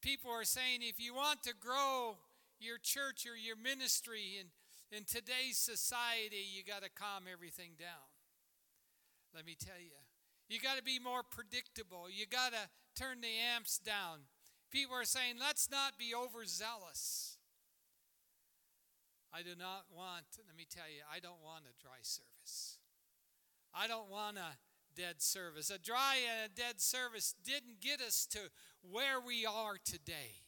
People 0.01 0.31
are 0.31 0.45
saying 0.45 0.79
if 0.81 0.99
you 0.99 1.13
want 1.13 1.43
to 1.43 1.53
grow 1.53 2.17
your 2.59 2.77
church 2.77 3.25
or 3.25 3.35
your 3.35 3.55
ministry 3.55 4.39
in, 4.39 4.47
in 4.95 5.03
today's 5.03 5.57
society, 5.57 6.45
you 6.55 6.63
got 6.63 6.83
to 6.83 6.89
calm 6.89 7.23
everything 7.31 7.71
down. 7.77 8.09
Let 9.35 9.45
me 9.45 9.55
tell 9.59 9.79
you, 9.79 9.91
you 10.49 10.59
got 10.59 10.77
to 10.77 10.83
be 10.83 10.99
more 10.99 11.23
predictable. 11.23 12.07
You 12.11 12.25
got 12.25 12.51
to 12.51 12.69
turn 12.95 13.21
the 13.21 13.31
amps 13.55 13.77
down. 13.77 14.27
People 14.71 14.95
are 14.95 15.05
saying, 15.05 15.35
let's 15.39 15.69
not 15.69 15.97
be 15.97 16.13
overzealous. 16.15 17.37
I 19.33 19.43
do 19.43 19.51
not 19.57 19.85
want, 19.95 20.25
let 20.45 20.57
me 20.57 20.65
tell 20.69 20.87
you, 20.91 21.03
I 21.07 21.19
don't 21.19 21.41
want 21.43 21.63
a 21.63 21.75
dry 21.81 22.03
service. 22.03 22.79
I 23.73 23.87
don't 23.87 24.09
want 24.09 24.37
a 24.37 24.59
dead 24.95 25.21
service. 25.21 25.69
A 25.69 25.79
dry 25.79 26.17
and 26.29 26.51
a 26.51 26.55
dead 26.55 26.81
service 26.81 27.35
didn't 27.43 27.81
get 27.81 28.01
us 28.01 28.25
to 28.27 28.39
where 28.81 29.19
we 29.19 29.45
are 29.45 29.77
today. 29.83 30.43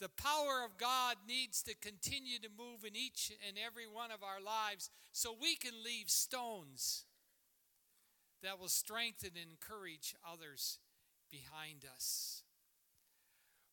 The 0.00 0.08
power 0.08 0.64
of 0.64 0.78
God 0.78 1.16
needs 1.28 1.62
to 1.64 1.74
continue 1.74 2.38
to 2.38 2.48
move 2.48 2.84
in 2.86 2.96
each 2.96 3.32
and 3.46 3.56
every 3.58 3.86
one 3.86 4.10
of 4.10 4.22
our 4.22 4.40
lives 4.40 4.88
so 5.12 5.34
we 5.38 5.56
can 5.56 5.72
leave 5.84 6.08
stones 6.08 7.04
that 8.42 8.58
will 8.58 8.68
strengthen 8.68 9.32
and 9.40 9.50
encourage 9.50 10.14
others 10.26 10.78
behind 11.30 11.84
us. 11.94 12.42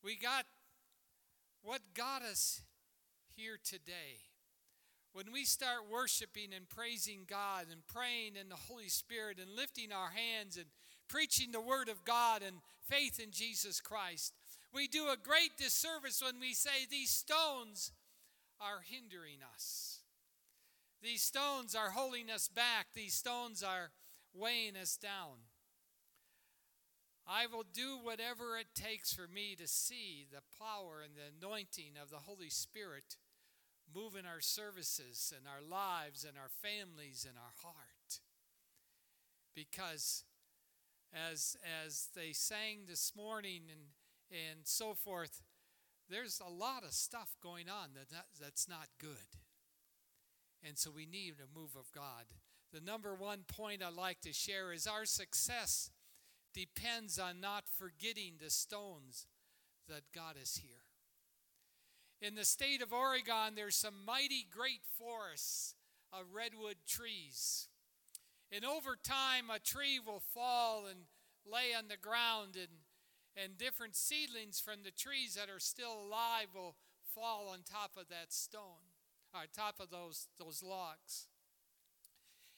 We 0.04 0.18
got 0.18 0.46
what 1.62 1.82
got 1.94 2.22
us 2.22 2.62
here 3.36 3.58
today. 3.64 4.20
When 5.18 5.34
we 5.34 5.46
start 5.46 5.90
worshiping 5.92 6.50
and 6.56 6.70
praising 6.70 7.22
God 7.28 7.66
and 7.72 7.82
praying 7.88 8.36
in 8.40 8.50
the 8.50 8.56
Holy 8.70 8.88
Spirit 8.88 9.40
and 9.42 9.50
lifting 9.50 9.92
our 9.92 10.12
hands 10.12 10.58
and 10.58 10.68
preaching 11.08 11.52
the 11.52 11.60
Word 11.60 11.90
of 11.90 12.06
God 12.06 12.44
and 12.44 12.58
faith 12.88 13.20
in 13.20 13.32
Jesus 13.32 13.82
Christ, 13.82 14.36
we 14.72 14.88
do 14.88 15.08
a 15.08 15.18
great 15.18 15.58
disservice 15.58 16.22
when 16.22 16.40
we 16.40 16.54
say 16.54 16.86
these 16.88 17.10
stones 17.10 17.92
are 18.62 18.82
hindering 18.86 19.40
us. 19.56 20.02
These 21.02 21.24
stones 21.24 21.74
are 21.74 21.90
holding 21.90 22.30
us 22.30 22.48
back. 22.48 22.90
These 22.94 23.16
stones 23.16 23.64
are 23.64 23.90
weighing 24.36 24.78
us 24.80 24.98
down. 24.98 25.50
I 27.28 27.48
will 27.48 27.66
do 27.74 27.98
whatever 28.00 28.56
it 28.56 28.68
takes 28.76 29.14
for 29.14 29.28
me 29.28 29.56
to 29.56 29.68
see 29.68 30.28
the 30.32 30.44
power 30.64 31.02
and 31.04 31.16
the 31.16 31.44
anointing 31.44 31.94
of 32.00 32.12
the 32.12 32.18
Holy 32.18 32.52
Spirit 32.52 33.18
move 33.94 34.16
in 34.16 34.26
our 34.26 34.42
services 34.42 35.34
and 35.36 35.48
our 35.48 35.62
lives 35.62 36.26
and 36.28 36.38
our 36.38 36.50
families 36.50 37.26
and 37.28 37.38
our 37.38 37.54
heart. 37.64 38.20
Because 39.56 40.24
as 41.14 41.58
as 41.86 42.10
they 42.16 42.34
sang 42.34 42.86
this 42.88 43.14
morning 43.16 43.64
and 43.72 43.82
and 44.30 44.60
so 44.66 44.94
forth, 44.94 45.42
there's 46.10 46.42
a 46.46 46.52
lot 46.52 46.84
of 46.84 46.92
stuff 46.92 47.36
going 47.42 47.70
on 47.70 47.90
that, 47.96 48.10
that 48.10 48.26
that's 48.40 48.68
not 48.68 48.88
good. 49.00 49.40
And 50.68 50.78
so 50.78 50.92
we 50.92 51.06
need 51.06 51.36
a 51.40 51.60
move 51.60 51.76
of 51.78 51.92
God. 51.92 52.26
The 52.74 52.82
number 52.82 53.16
one 53.16 53.44
point 53.48 53.82
I'd 53.82 53.94
like 53.94 54.22
to 54.22 54.34
share 54.34 54.74
is 54.74 54.88
our 54.88 55.06
success 55.06 55.92
depends 56.54 57.20
on 57.20 57.40
not 57.40 57.64
forgetting 57.78 58.34
the 58.42 58.50
stones 58.50 59.28
that 59.88 60.12
got 60.14 60.36
us 60.36 60.60
here. 60.62 60.87
In 62.22 62.34
the 62.34 62.46
state 62.46 62.82
of 62.82 62.92
Oregon, 62.92 63.54
there's 63.56 63.76
some 63.76 64.06
mighty 64.06 64.48
great 64.50 64.82
forests 64.98 65.76
of 66.12 66.34
redwood 66.34 66.78
trees. 66.88 67.68
And 68.52 68.66
over 68.66 68.96
time, 68.96 69.50
a 69.54 69.60
tree 69.60 70.00
will 70.04 70.22
fall 70.34 70.88
and 70.88 71.02
lay 71.46 71.76
on 71.78 71.90
the 71.90 71.98
ground, 71.98 72.56
and, 72.56 72.82
and 73.36 73.58
different 73.58 73.96
seedlings 73.96 74.60
from 74.60 74.84
the 74.84 74.92
trees 74.92 75.36
that 75.36 75.50
are 75.50 75.60
still 75.60 75.94
alive 75.94 76.48
will 76.56 76.76
fall 77.14 77.50
on 77.50 77.60
top 77.60 77.92
of 77.98 78.10
that 78.10 78.34
stone, 78.34 78.96
on 79.34 79.44
top 79.56 79.76
of 79.80 79.92
those, 79.92 80.28
those 80.40 80.64
logs. 80.64 81.28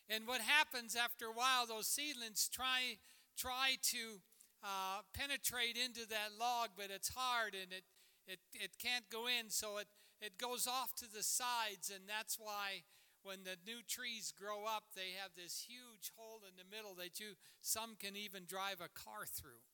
And 0.10 0.26
what 0.26 0.42
happens 0.42 0.96
after 0.96 1.26
a 1.26 1.34
while, 1.34 1.68
those 1.68 1.88
seedlings 1.88 2.50
try, 2.50 2.98
try 3.38 3.76
to 3.92 4.22
uh, 4.64 5.02
penetrate 5.14 5.78
into 5.78 6.08
that 6.08 6.32
log, 6.40 6.70
but 6.78 6.88
it's 6.94 7.10
hard 7.14 7.54
and 7.54 7.72
it, 7.74 7.84
it, 8.30 8.40
it 8.54 8.78
can't 8.78 9.10
go 9.10 9.26
in, 9.26 9.50
so 9.50 9.78
it, 9.80 9.88
it 10.22 10.38
goes 10.38 10.68
off 10.68 10.94
to 10.96 11.12
the 11.12 11.24
sides, 11.24 11.90
and 11.90 12.08
that's 12.08 12.38
why 12.38 12.86
when 13.24 13.44
the 13.44 13.58
new 13.66 13.82
trees 13.88 14.32
grow 14.32 14.66
up, 14.66 14.84
they 14.96 15.18
have 15.22 15.32
this 15.36 15.66
huge 15.68 16.12
hole 16.16 16.42
in 16.48 16.56
the 16.56 16.76
middle 16.76 16.94
that 16.96 17.20
you 17.20 17.34
some 17.62 17.98
can 18.00 18.16
even 18.16 18.44
drive 18.46 18.80
a 18.80 18.88
car 18.88 19.26
through. 19.26 19.66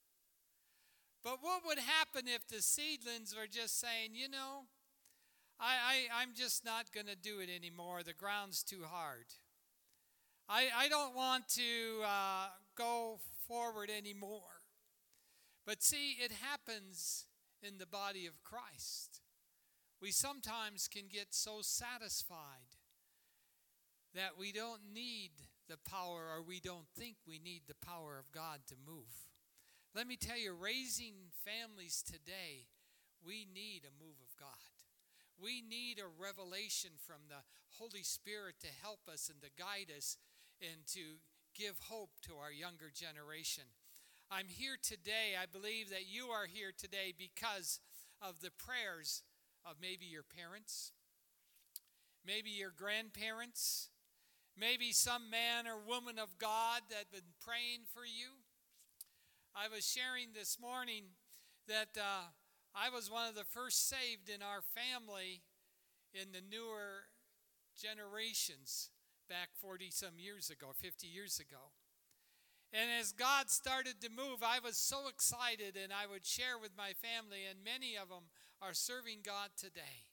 But 1.24 1.40
what 1.42 1.62
would 1.66 1.80
happen 1.80 2.28
if 2.28 2.48
the 2.48 2.62
seedlings 2.62 3.36
were 3.36 3.48
just 3.48 3.80
saying, 3.80 4.12
you 4.14 4.30
know, 4.30 4.66
I, 5.60 6.08
I, 6.12 6.22
I'm 6.22 6.30
just 6.36 6.64
not 6.64 6.92
going 6.94 7.08
to 7.08 7.16
do 7.16 7.40
it 7.40 7.50
anymore. 7.54 8.04
The 8.04 8.14
ground's 8.14 8.64
too 8.64 8.84
hard. 8.88 9.26
I, 10.48 10.68
I 10.76 10.88
don't 10.88 11.16
want 11.16 11.50
to 11.50 12.04
uh, 12.06 12.48
go 12.78 13.20
forward 13.48 13.90
anymore. 13.90 14.62
But 15.66 15.82
see, 15.82 16.18
it 16.24 16.32
happens 16.32 17.26
in 17.62 17.78
the 17.78 17.86
body 17.86 18.26
of 18.26 18.44
Christ. 18.44 19.22
We 20.02 20.12
sometimes 20.12 20.88
can 20.88 21.08
get 21.12 21.28
so 21.32 21.60
satisfied 21.62 22.76
that 24.14 24.38
we 24.38 24.52
don't 24.52 24.82
need 24.94 25.32
the 25.68 25.78
power 25.78 26.28
or 26.36 26.42
we 26.42 26.60
don't 26.60 26.88
think 26.96 27.16
we 27.28 27.40
need 27.40 27.64
the 27.68 27.86
power 27.86 28.18
of 28.20 28.32
God 28.32 28.60
to 28.68 28.76
move. 28.86 29.28
Let 29.96 30.08
me 30.08 30.16
tell 30.16 30.38
you, 30.38 30.54
raising 30.54 31.32
families 31.44 32.04
today, 32.04 32.68
we 33.26 33.48
need 33.54 33.84
a 33.84 34.04
move 34.04 34.18
of 34.22 34.36
God. 34.40 34.50
We 35.42 35.62
need 35.62 36.00
a 36.00 36.22
revelation 36.22 36.92
from 37.00 37.28
the 37.28 37.44
Holy 37.80 38.04
Spirit 38.04 38.56
to 38.62 38.68
help 38.82 39.08
us 39.12 39.30
and 39.30 39.42
to 39.42 39.50
guide 39.58 39.92
us 39.96 40.18
and 40.62 40.86
to 40.94 41.20
give 41.54 41.76
hope 41.90 42.12
to 42.28 42.36
our 42.36 42.52
younger 42.52 42.92
generation. 42.94 43.64
I'm 44.32 44.48
here 44.48 44.78
today. 44.82 45.38
I 45.40 45.46
believe 45.46 45.90
that 45.92 46.08
you 46.10 46.28
are 46.28 46.48
here 46.48 46.72
today 46.76 47.14
because 47.16 47.80
of 48.22 48.42
the 48.42 48.50
prayers 48.52 49.22
of 49.64 49.76
maybe 49.80 50.06
your 50.06 50.24
parents, 50.24 50.92
maybe 52.26 52.50
your 52.50 52.74
grandparents, 52.76 53.90
maybe 54.58 54.92
some 54.92 55.30
man 55.30 55.68
or 55.68 55.78
woman 55.78 56.18
of 56.18 56.40
God 56.40 56.82
that 56.90 57.12
been 57.12 57.38
praying 57.40 57.86
for 57.94 58.04
you. 58.04 58.42
I 59.56 59.68
was 59.74 59.86
sharing 59.86 60.34
this 60.34 60.58
morning 60.60 61.04
that 61.68 61.96
uh, 61.96 62.34
I 62.74 62.90
was 62.90 63.12
one 63.12 63.30
of 63.30 63.36
the 63.36 63.46
first 63.46 63.88
saved 63.88 64.28
in 64.28 64.42
our 64.42 64.62
family 64.62 65.44
in 66.14 66.32
the 66.32 66.42
newer 66.42 67.14
generations 67.80 68.90
back 69.30 69.50
40 69.62 69.92
some 69.92 70.18
years 70.18 70.50
ago, 70.50 70.72
50 70.74 71.06
years 71.08 71.40
ago. 71.40 71.72
And 72.76 72.92
as 73.00 73.14
God 73.14 73.50
started 73.50 74.02
to 74.02 74.10
move, 74.10 74.44
I 74.44 74.60
was 74.60 74.76
so 74.76 75.08
excited, 75.08 75.78
and 75.82 75.94
I 75.94 76.12
would 76.12 76.26
share 76.26 76.60
with 76.60 76.72
my 76.76 76.92
family, 76.92 77.48
and 77.50 77.64
many 77.64 77.96
of 77.96 78.10
them 78.10 78.28
are 78.62 78.74
serving 78.74 79.20
God 79.24 79.52
today. 79.56 80.12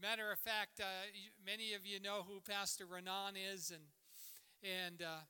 Matter 0.00 0.32
of 0.32 0.38
fact, 0.38 0.80
uh, 0.80 1.12
many 1.44 1.74
of 1.74 1.84
you 1.84 2.00
know 2.00 2.24
who 2.26 2.40
Pastor 2.40 2.86
Renan 2.86 3.36
is, 3.36 3.70
and 3.70 3.84
and 4.64 5.02
uh, 5.02 5.28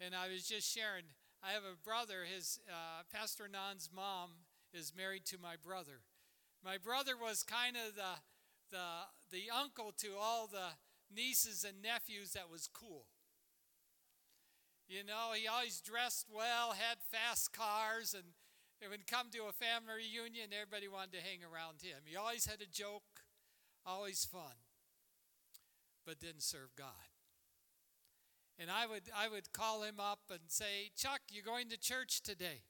and 0.00 0.12
I 0.12 0.26
was 0.26 0.48
just 0.48 0.68
sharing. 0.68 1.04
I 1.40 1.52
have 1.52 1.62
a 1.62 1.78
brother. 1.84 2.24
His 2.26 2.58
uh, 2.68 3.02
Pastor 3.14 3.44
Renan's 3.44 3.88
mom 3.94 4.30
is 4.74 4.92
married 4.96 5.24
to 5.26 5.38
my 5.38 5.54
brother. 5.54 6.00
My 6.64 6.78
brother 6.78 7.12
was 7.16 7.44
kind 7.44 7.76
of 7.76 7.94
the 7.94 8.76
the 8.76 9.06
the 9.30 9.44
uncle 9.54 9.92
to 9.98 10.16
all 10.20 10.48
the 10.48 10.74
nieces 11.14 11.62
and 11.62 11.80
nephews 11.80 12.32
that 12.32 12.50
was 12.50 12.68
cool. 12.72 13.04
You 14.88 15.02
know, 15.02 15.34
he 15.34 15.48
always 15.48 15.80
dressed 15.80 16.28
well, 16.32 16.72
had 16.72 16.98
fast 17.10 17.52
cars, 17.52 18.14
and 18.14 18.24
it 18.80 18.88
would 18.88 19.06
come 19.06 19.30
to 19.32 19.48
a 19.48 19.52
family 19.52 19.94
reunion, 19.98 20.50
everybody 20.54 20.86
wanted 20.86 21.12
to 21.12 21.26
hang 21.26 21.40
around 21.42 21.82
him. 21.82 21.98
He 22.04 22.16
always 22.16 22.46
had 22.46 22.60
a 22.60 22.70
joke 22.70 23.02
always 23.84 24.24
fun, 24.24 24.62
but 26.04 26.20
didn't 26.20 26.42
serve 26.42 26.70
God. 26.76 27.10
And 28.58 28.70
I 28.70 28.86
would, 28.86 29.02
I 29.14 29.28
would 29.28 29.52
call 29.52 29.82
him 29.82 29.96
up 29.98 30.20
and 30.30 30.40
say, 30.48 30.90
Chuck, 30.96 31.20
you're 31.30 31.44
going 31.44 31.68
to 31.70 31.78
church 31.78 32.22
today. 32.22 32.62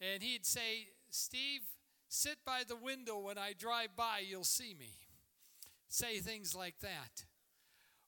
And 0.00 0.22
he'd 0.22 0.44
say, 0.46 0.88
Steve, 1.10 1.60
sit 2.08 2.38
by 2.44 2.62
the 2.66 2.76
window 2.76 3.18
when 3.18 3.38
I 3.38 3.52
drive 3.56 3.90
by, 3.96 4.22
you'll 4.26 4.44
see 4.44 4.74
me. 4.74 4.92
Say 5.88 6.18
things 6.18 6.54
like 6.54 6.80
that. 6.80 7.24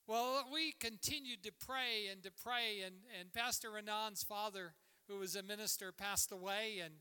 Well, 0.09 0.43
we 0.51 0.71
continued 0.71 1.43
to 1.43 1.51
pray 1.51 2.07
and 2.11 2.23
to 2.23 2.31
pray, 2.31 2.81
and, 2.83 2.95
and 3.19 3.31
Pastor 3.31 3.69
Renan's 3.69 4.23
father, 4.23 4.73
who 5.07 5.19
was 5.19 5.35
a 5.35 5.43
minister, 5.43 5.91
passed 5.91 6.31
away 6.31 6.81
and 6.83 6.95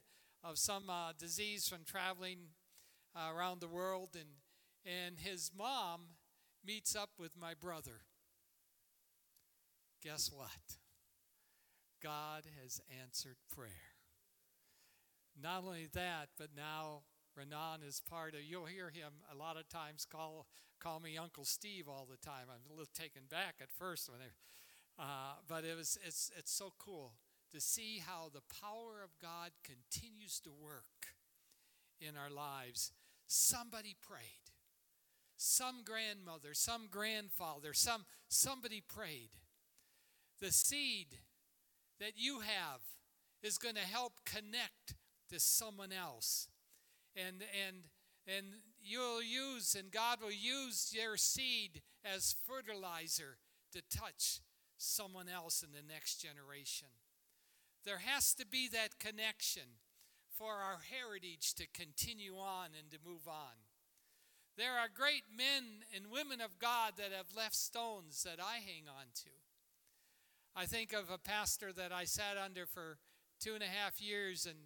of 0.44 0.58
some 0.58 0.90
uh, 0.90 1.12
disease 1.18 1.66
from 1.66 1.84
traveling 1.86 2.38
uh, 3.16 3.32
around 3.34 3.62
the 3.62 3.66
world, 3.66 4.10
and, 4.14 4.28
and 4.84 5.20
his 5.20 5.50
mom 5.56 6.02
meets 6.62 6.94
up 6.94 7.08
with 7.18 7.34
my 7.34 7.54
brother. 7.58 8.02
Guess 10.04 10.30
what? 10.30 10.76
God 12.02 12.42
has 12.62 12.78
answered 13.02 13.36
prayer. 13.56 13.96
Not 15.42 15.64
only 15.64 15.88
that, 15.94 16.28
but 16.38 16.48
now 16.54 17.04
Renan 17.34 17.80
is 17.88 18.02
part 18.06 18.34
of, 18.34 18.42
you'll 18.42 18.66
hear 18.66 18.90
him 18.90 19.12
a 19.32 19.34
lot 19.34 19.56
of 19.56 19.66
times 19.66 20.04
call, 20.04 20.46
call 20.80 21.00
me 21.00 21.18
Uncle 21.18 21.44
Steve 21.44 21.88
all 21.88 22.06
the 22.10 22.16
time. 22.16 22.46
I'm 22.48 22.68
a 22.68 22.72
little 22.72 22.88
taken 22.94 23.22
back 23.30 23.56
at 23.60 23.70
first 23.70 24.08
when 24.08 24.20
they, 24.20 24.32
uh, 24.98 25.34
but 25.48 25.64
it 25.64 25.76
was, 25.76 25.98
it's, 26.04 26.30
it's 26.36 26.52
so 26.52 26.72
cool 26.78 27.12
to 27.52 27.60
see 27.60 28.02
how 28.04 28.30
the 28.32 28.42
power 28.60 29.02
of 29.02 29.10
God 29.20 29.50
continues 29.64 30.40
to 30.40 30.50
work 30.50 31.14
in 32.00 32.16
our 32.16 32.30
lives 32.30 32.92
somebody 33.26 33.94
prayed. 34.00 34.22
Some 35.36 35.82
grandmother, 35.84 36.52
some 36.52 36.88
grandfather, 36.90 37.72
some 37.72 38.04
somebody 38.28 38.80
prayed. 38.80 39.30
The 40.40 40.50
seed 40.50 41.18
that 42.00 42.12
you 42.16 42.40
have 42.40 42.80
is 43.42 43.56
going 43.56 43.76
to 43.76 43.80
help 43.80 44.14
connect 44.24 44.94
to 45.30 45.38
someone 45.38 45.92
else. 45.92 46.48
And 47.14 47.44
and 47.66 47.76
and 48.28 48.46
you'll 48.80 49.22
use 49.22 49.74
and 49.78 49.90
God 49.90 50.18
will 50.20 50.30
use 50.30 50.92
your 50.94 51.16
seed 51.16 51.82
as 52.04 52.36
fertilizer 52.46 53.38
to 53.72 53.80
touch 53.82 54.40
someone 54.76 55.28
else 55.28 55.62
in 55.62 55.70
the 55.72 55.92
next 55.92 56.16
generation. 56.22 56.88
There 57.84 57.98
has 57.98 58.34
to 58.34 58.46
be 58.46 58.68
that 58.68 58.98
connection 58.98 59.80
for 60.36 60.52
our 60.52 60.78
heritage 60.90 61.54
to 61.54 61.66
continue 61.66 62.36
on 62.36 62.68
and 62.78 62.90
to 62.90 62.98
move 63.04 63.26
on. 63.26 63.66
There 64.56 64.76
are 64.78 64.88
great 64.92 65.24
men 65.36 65.84
and 65.94 66.10
women 66.10 66.40
of 66.40 66.58
God 66.58 66.94
that 66.96 67.12
have 67.16 67.36
left 67.36 67.54
stones 67.54 68.22
that 68.24 68.38
I 68.42 68.56
hang 68.56 68.88
on 68.88 69.06
to. 69.14 69.30
I 70.54 70.66
think 70.66 70.92
of 70.92 71.10
a 71.10 71.18
pastor 71.18 71.72
that 71.72 71.92
I 71.92 72.04
sat 72.04 72.36
under 72.36 72.66
for 72.66 72.98
two 73.40 73.54
and 73.54 73.62
a 73.62 73.66
half 73.66 74.00
years, 74.00 74.46
and 74.46 74.58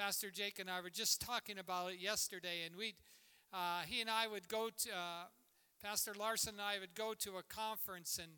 Pastor 0.00 0.30
Jake 0.30 0.58
and 0.58 0.70
I 0.70 0.80
were 0.80 0.88
just 0.88 1.20
talking 1.20 1.58
about 1.58 1.92
it 1.92 2.00
yesterday, 2.00 2.64
and 2.64 2.74
we, 2.74 2.94
uh, 3.52 3.82
he 3.84 4.00
and 4.00 4.08
I 4.08 4.26
would 4.26 4.48
go 4.48 4.70
to, 4.74 4.88
uh, 4.88 5.24
Pastor 5.84 6.14
Larson 6.18 6.54
and 6.54 6.62
I 6.62 6.78
would 6.80 6.94
go 6.94 7.12
to 7.18 7.32
a 7.36 7.42
conference, 7.42 8.18
and 8.18 8.32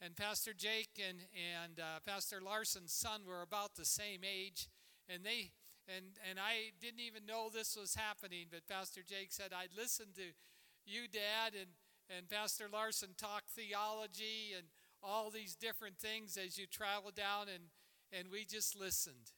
and 0.00 0.14
Pastor 0.14 0.52
Jake 0.56 1.02
and 1.04 1.18
and 1.34 1.80
uh, 1.80 1.98
Pastor 2.06 2.40
Larson's 2.40 2.92
son 2.92 3.22
were 3.26 3.42
about 3.42 3.74
the 3.74 3.84
same 3.84 4.20
age, 4.22 4.68
and 5.08 5.24
they 5.24 5.50
and, 5.88 6.04
and 6.30 6.38
I 6.38 6.70
didn't 6.80 7.00
even 7.00 7.26
know 7.26 7.48
this 7.52 7.76
was 7.76 7.96
happening, 7.96 8.46
but 8.48 8.68
Pastor 8.68 9.00
Jake 9.04 9.32
said, 9.32 9.50
I'd 9.52 9.76
listen 9.76 10.06
to 10.14 10.30
you, 10.86 11.08
Dad, 11.08 11.54
and, 11.58 11.70
and 12.16 12.28
Pastor 12.28 12.66
Larson 12.72 13.16
talk 13.18 13.42
theology 13.48 14.54
and 14.56 14.68
all 15.02 15.30
these 15.30 15.56
different 15.56 15.98
things 15.98 16.36
as 16.36 16.56
you 16.56 16.66
travel 16.68 17.10
down, 17.10 17.46
and, 17.52 17.64
and 18.12 18.30
we 18.30 18.44
just 18.44 18.78
listened. 18.78 19.32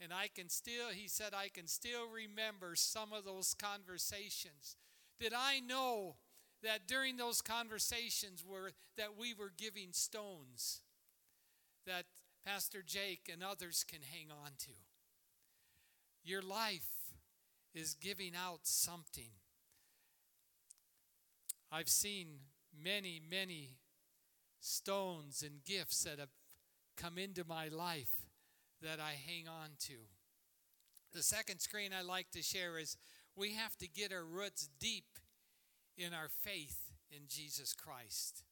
And 0.00 0.12
I 0.12 0.28
can 0.28 0.48
still, 0.48 0.90
he 0.92 1.08
said, 1.08 1.32
I 1.34 1.48
can 1.48 1.66
still 1.66 2.08
remember 2.12 2.74
some 2.74 3.12
of 3.12 3.24
those 3.24 3.54
conversations. 3.54 4.76
Did 5.18 5.32
I 5.34 5.60
know 5.60 6.16
that 6.62 6.86
during 6.86 7.16
those 7.16 7.40
conversations 7.40 8.44
were 8.46 8.72
that 8.96 9.18
we 9.18 9.32
were 9.32 9.52
giving 9.56 9.92
stones 9.92 10.80
that 11.86 12.04
Pastor 12.44 12.82
Jake 12.86 13.30
and 13.32 13.42
others 13.42 13.84
can 13.88 14.00
hang 14.02 14.30
on 14.30 14.52
to? 14.58 14.72
Your 16.24 16.42
life 16.42 17.14
is 17.74 17.94
giving 17.94 18.32
out 18.36 18.60
something. 18.64 19.30
I've 21.72 21.88
seen 21.88 22.26
many, 22.82 23.20
many 23.30 23.76
stones 24.60 25.42
and 25.42 25.64
gifts 25.64 26.04
that 26.04 26.18
have 26.18 26.30
come 26.96 27.16
into 27.18 27.44
my 27.46 27.68
life 27.68 28.25
that 28.82 29.00
I 29.00 29.12
hang 29.12 29.48
on 29.48 29.70
to. 29.86 29.94
The 31.12 31.22
second 31.22 31.60
screen 31.60 31.92
I 31.98 32.02
like 32.02 32.30
to 32.32 32.42
share 32.42 32.78
is 32.78 32.96
we 33.34 33.54
have 33.54 33.76
to 33.76 33.88
get 33.88 34.12
our 34.12 34.24
roots 34.24 34.68
deep 34.78 35.18
in 35.96 36.12
our 36.12 36.28
faith 36.28 36.92
in 37.10 37.22
Jesus 37.28 37.72
Christ. 37.72 38.42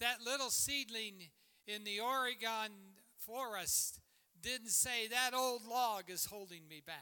That 0.00 0.20
little 0.24 0.50
seedling 0.50 1.30
in 1.66 1.84
the 1.84 2.00
Oregon 2.00 2.72
forest 3.16 4.00
didn't 4.40 4.70
say, 4.70 5.06
That 5.08 5.34
old 5.34 5.62
log 5.66 6.04
is 6.08 6.26
holding 6.26 6.68
me 6.68 6.82
back. 6.84 6.96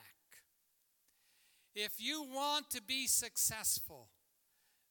If 1.74 1.94
you 1.98 2.22
want 2.22 2.70
to 2.70 2.83
be 2.83 3.06
successful, 3.06 4.09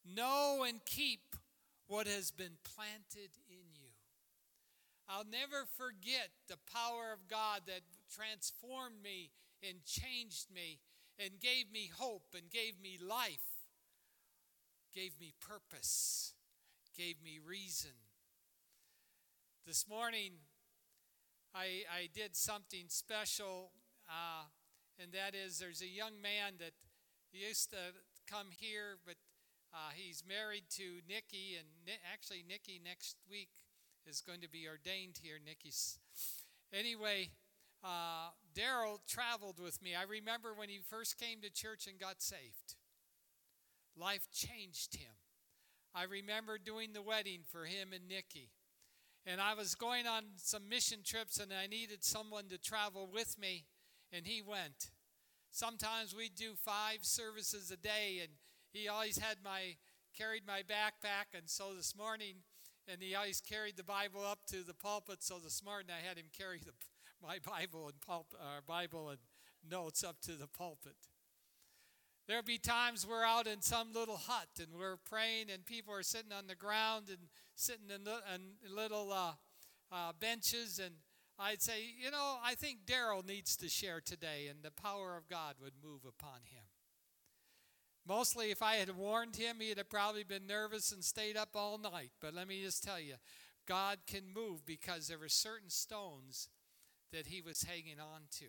know 0.05 0.65
and 0.67 0.79
keep 0.85 1.35
what 1.87 2.07
has 2.07 2.31
been 2.31 2.57
planted 2.63 3.31
in. 3.49 3.58
I'll 5.09 5.25
never 5.25 5.65
forget 5.65 6.29
the 6.47 6.57
power 6.71 7.11
of 7.11 7.27
God 7.27 7.61
that 7.65 7.81
transformed 8.13 9.01
me 9.01 9.31
and 9.67 9.83
changed 9.83 10.53
me 10.53 10.77
and 11.17 11.39
gave 11.39 11.71
me 11.73 11.89
hope 11.91 12.35
and 12.35 12.51
gave 12.51 12.79
me 12.79 12.99
life, 13.01 13.65
gave 14.93 15.19
me 15.19 15.33
purpose, 15.41 16.35
gave 16.95 17.15
me 17.23 17.39
reason. 17.43 17.97
This 19.65 19.89
morning, 19.89 20.33
I, 21.55 21.83
I 21.89 22.09
did 22.13 22.35
something 22.35 22.85
special, 22.89 23.71
uh, 24.07 24.45
and 25.01 25.11
that 25.13 25.33
is 25.33 25.57
there's 25.57 25.81
a 25.81 25.87
young 25.87 26.21
man 26.21 26.53
that 26.59 26.73
used 27.33 27.71
to 27.71 27.97
come 28.29 28.49
here, 28.51 28.97
but 29.07 29.15
uh, 29.73 29.89
he's 29.95 30.23
married 30.27 30.65
to 30.77 31.01
Nikki, 31.07 31.57
and 31.57 31.67
actually, 32.13 32.43
Nikki 32.47 32.79
next 32.83 33.17
week 33.27 33.49
is 34.09 34.21
going 34.21 34.41
to 34.41 34.49
be 34.49 34.67
ordained 34.67 35.19
here. 35.21 35.37
Nikki's. 35.43 35.99
Anyway, 36.73 37.29
uh, 37.83 38.29
Daryl 38.55 38.99
traveled 39.07 39.59
with 39.59 39.81
me. 39.81 39.91
I 39.95 40.03
remember 40.03 40.53
when 40.53 40.69
he 40.69 40.79
first 40.79 41.17
came 41.17 41.41
to 41.41 41.51
church 41.51 41.87
and 41.87 41.99
got 41.99 42.21
saved. 42.21 42.75
Life 43.95 44.27
changed 44.33 44.95
him. 44.95 45.13
I 45.93 46.03
remember 46.03 46.57
doing 46.57 46.93
the 46.93 47.01
wedding 47.01 47.41
for 47.49 47.65
him 47.65 47.89
and 47.93 48.07
Nikki. 48.07 48.49
And 49.25 49.39
I 49.39 49.53
was 49.53 49.75
going 49.75 50.07
on 50.07 50.23
some 50.37 50.69
mission 50.69 50.99
trips 51.05 51.39
and 51.39 51.51
I 51.53 51.67
needed 51.67 52.03
someone 52.03 52.47
to 52.49 52.57
travel 52.57 53.09
with 53.11 53.37
me, 53.37 53.65
and 54.11 54.25
he 54.25 54.41
went. 54.41 54.91
Sometimes 55.51 56.15
we'd 56.15 56.35
do 56.35 56.53
five 56.53 56.99
services 57.01 57.71
a 57.71 57.77
day, 57.77 58.19
and 58.21 58.31
he 58.71 58.87
always 58.87 59.17
had 59.17 59.37
my 59.43 59.75
carried 60.17 60.45
my 60.45 60.61
backpack. 60.61 61.37
And 61.37 61.49
so 61.49 61.73
this 61.75 61.95
morning, 61.95 62.35
and 62.91 63.01
he 63.01 63.15
always 63.15 63.41
carried 63.41 63.77
the 63.77 63.83
Bible 63.83 64.25
up 64.25 64.39
to 64.47 64.63
the 64.63 64.73
pulpit. 64.73 65.21
So 65.21 65.37
this 65.37 65.63
morning, 65.63 65.87
I 65.89 66.05
had 66.05 66.17
him 66.17 66.25
carry 66.35 66.59
the, 66.59 66.71
my 67.21 67.37
Bible 67.45 67.87
and 67.87 67.99
pulp, 68.01 68.33
uh, 68.39 68.61
Bible 68.65 69.09
and 69.09 69.19
notes 69.69 70.03
up 70.03 70.19
to 70.21 70.31
the 70.31 70.47
pulpit. 70.47 70.95
There'll 72.27 72.43
be 72.43 72.57
times 72.57 73.07
we're 73.07 73.25
out 73.25 73.47
in 73.47 73.61
some 73.61 73.91
little 73.93 74.17
hut 74.17 74.49
and 74.59 74.67
we're 74.77 74.97
praying, 74.97 75.47
and 75.51 75.65
people 75.65 75.93
are 75.93 76.03
sitting 76.03 76.31
on 76.31 76.47
the 76.47 76.55
ground 76.55 77.09
and 77.09 77.17
sitting 77.55 77.89
in, 77.89 78.07
in 78.33 78.75
little 78.75 79.11
uh, 79.11 79.33
uh, 79.91 80.13
benches. 80.19 80.79
And 80.79 80.95
I'd 81.37 81.61
say, 81.61 81.81
you 81.99 82.11
know, 82.11 82.37
I 82.43 82.55
think 82.55 82.85
Daryl 82.85 83.25
needs 83.25 83.55
to 83.57 83.69
share 83.69 84.01
today, 84.01 84.47
and 84.49 84.59
the 84.63 84.71
power 84.71 85.15
of 85.17 85.27
God 85.27 85.55
would 85.61 85.73
move 85.83 86.01
upon 86.07 86.41
him. 86.45 86.58
Mostly, 88.07 88.51
if 88.51 88.61
I 88.61 88.75
had 88.75 88.95
warned 88.95 89.35
him, 89.35 89.57
he'd 89.59 89.77
have 89.77 89.89
probably 89.89 90.23
been 90.23 90.47
nervous 90.47 90.91
and 90.91 91.03
stayed 91.03 91.37
up 91.37 91.49
all 91.55 91.77
night. 91.77 92.11
But 92.19 92.33
let 92.33 92.47
me 92.47 92.61
just 92.63 92.83
tell 92.83 92.99
you, 92.99 93.15
God 93.67 93.99
can 94.07 94.23
move 94.33 94.65
because 94.65 95.07
there 95.07 95.19
were 95.19 95.29
certain 95.29 95.69
stones 95.69 96.49
that 97.11 97.27
he 97.27 97.41
was 97.41 97.63
hanging 97.63 97.99
on 97.99 98.21
to. 98.39 98.45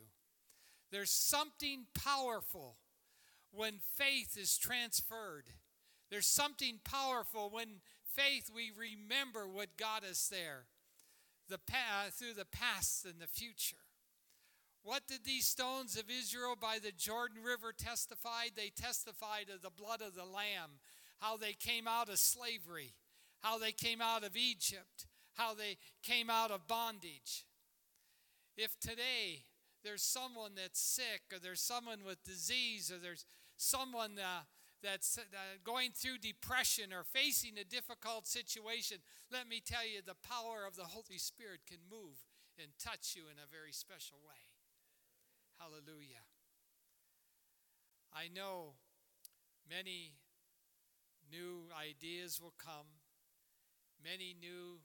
There's 0.90 1.10
something 1.10 1.86
powerful 1.94 2.76
when 3.52 3.80
faith 3.96 4.36
is 4.38 4.56
transferred. 4.56 5.50
There's 6.10 6.26
something 6.26 6.80
powerful 6.84 7.50
when 7.50 7.80
faith 8.02 8.50
we 8.52 8.70
remember 8.76 9.46
what 9.46 9.76
got 9.76 10.04
us 10.04 10.28
there 10.28 10.66
the 11.48 11.58
past, 11.58 12.18
through 12.18 12.34
the 12.34 12.44
past 12.44 13.04
and 13.04 13.20
the 13.20 13.26
future. 13.26 13.76
What 14.82 15.06
did 15.06 15.24
these 15.24 15.46
stones 15.46 15.96
of 15.96 16.04
Israel 16.10 16.56
by 16.60 16.78
the 16.82 16.92
Jordan 16.92 17.42
River 17.42 17.72
testify? 17.76 18.46
They 18.54 18.70
testified 18.70 19.46
of 19.54 19.62
the 19.62 19.70
blood 19.70 20.00
of 20.00 20.14
the 20.14 20.24
Lamb, 20.24 20.80
how 21.18 21.36
they 21.36 21.52
came 21.52 21.86
out 21.86 22.08
of 22.08 22.18
slavery, 22.18 22.94
how 23.40 23.58
they 23.58 23.72
came 23.72 24.00
out 24.00 24.24
of 24.24 24.36
Egypt, 24.36 25.06
how 25.34 25.54
they 25.54 25.76
came 26.02 26.30
out 26.30 26.50
of 26.50 26.66
bondage. 26.66 27.44
If 28.56 28.78
today 28.80 29.44
there's 29.84 30.02
someone 30.02 30.52
that's 30.56 30.80
sick, 30.80 31.22
or 31.32 31.38
there's 31.38 31.60
someone 31.60 32.00
with 32.04 32.24
disease, 32.24 32.90
or 32.90 32.98
there's 32.98 33.26
someone 33.56 34.18
uh, 34.18 34.44
that's 34.82 35.18
uh, 35.18 35.22
going 35.62 35.90
through 35.94 36.18
depression 36.18 36.92
or 36.92 37.04
facing 37.04 37.58
a 37.58 37.64
difficult 37.64 38.26
situation, 38.26 38.98
let 39.30 39.46
me 39.46 39.60
tell 39.64 39.86
you 39.86 40.00
the 40.00 40.16
power 40.26 40.66
of 40.66 40.76
the 40.76 40.84
Holy 40.84 41.18
Spirit 41.18 41.60
can 41.66 41.78
move 41.90 42.24
and 42.58 42.72
touch 42.82 43.14
you 43.14 43.22
in 43.30 43.36
a 43.36 43.50
very 43.50 43.72
special 43.72 44.18
way. 44.26 44.49
Hallelujah. 45.61 46.25
I 48.14 48.29
know 48.35 48.81
many 49.68 50.14
new 51.31 51.68
ideas 51.77 52.40
will 52.40 52.55
come, 52.57 52.88
many 54.03 54.35
new 54.40 54.81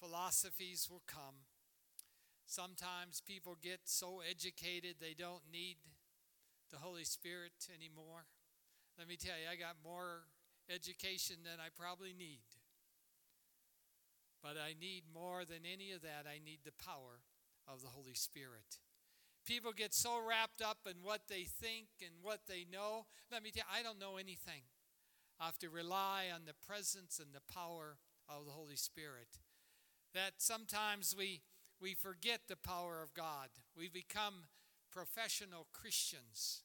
philosophies 0.00 0.88
will 0.90 1.02
come. 1.06 1.44
Sometimes 2.46 3.20
people 3.20 3.58
get 3.60 3.80
so 3.84 4.22
educated 4.28 4.96
they 4.98 5.12
don't 5.12 5.42
need 5.52 5.76
the 6.70 6.78
Holy 6.78 7.04
Spirit 7.04 7.68
anymore. 7.68 8.24
Let 8.98 9.08
me 9.08 9.16
tell 9.16 9.36
you, 9.36 9.52
I 9.52 9.56
got 9.56 9.76
more 9.84 10.24
education 10.72 11.44
than 11.44 11.60
I 11.60 11.68
probably 11.68 12.14
need. 12.16 12.48
But 14.42 14.56
I 14.56 14.72
need 14.80 15.02
more 15.12 15.44
than 15.44 15.68
any 15.70 15.92
of 15.92 16.00
that, 16.00 16.24
I 16.24 16.40
need 16.42 16.60
the 16.64 16.72
power 16.82 17.20
of 17.68 17.82
the 17.82 17.88
Holy 17.88 18.14
Spirit. 18.14 18.80
People 19.44 19.72
get 19.72 19.92
so 19.92 20.20
wrapped 20.26 20.62
up 20.62 20.86
in 20.86 21.02
what 21.02 21.22
they 21.28 21.42
think 21.42 21.88
and 22.00 22.12
what 22.22 22.42
they 22.48 22.64
know. 22.70 23.06
Let 23.30 23.42
me 23.42 23.50
tell 23.50 23.64
you, 23.68 23.78
I 23.78 23.82
don't 23.82 24.00
know 24.00 24.16
anything. 24.16 24.62
I 25.40 25.46
have 25.46 25.58
to 25.58 25.68
rely 25.68 26.26
on 26.32 26.42
the 26.46 26.54
presence 26.54 27.18
and 27.18 27.34
the 27.34 27.52
power 27.52 27.96
of 28.28 28.46
the 28.46 28.52
Holy 28.52 28.76
Spirit. 28.76 29.38
That 30.14 30.34
sometimes 30.38 31.14
we, 31.16 31.42
we 31.80 31.94
forget 31.94 32.42
the 32.48 32.56
power 32.56 33.02
of 33.02 33.14
God. 33.14 33.48
We 33.76 33.88
become 33.88 34.44
professional 34.92 35.66
Christians. 35.72 36.62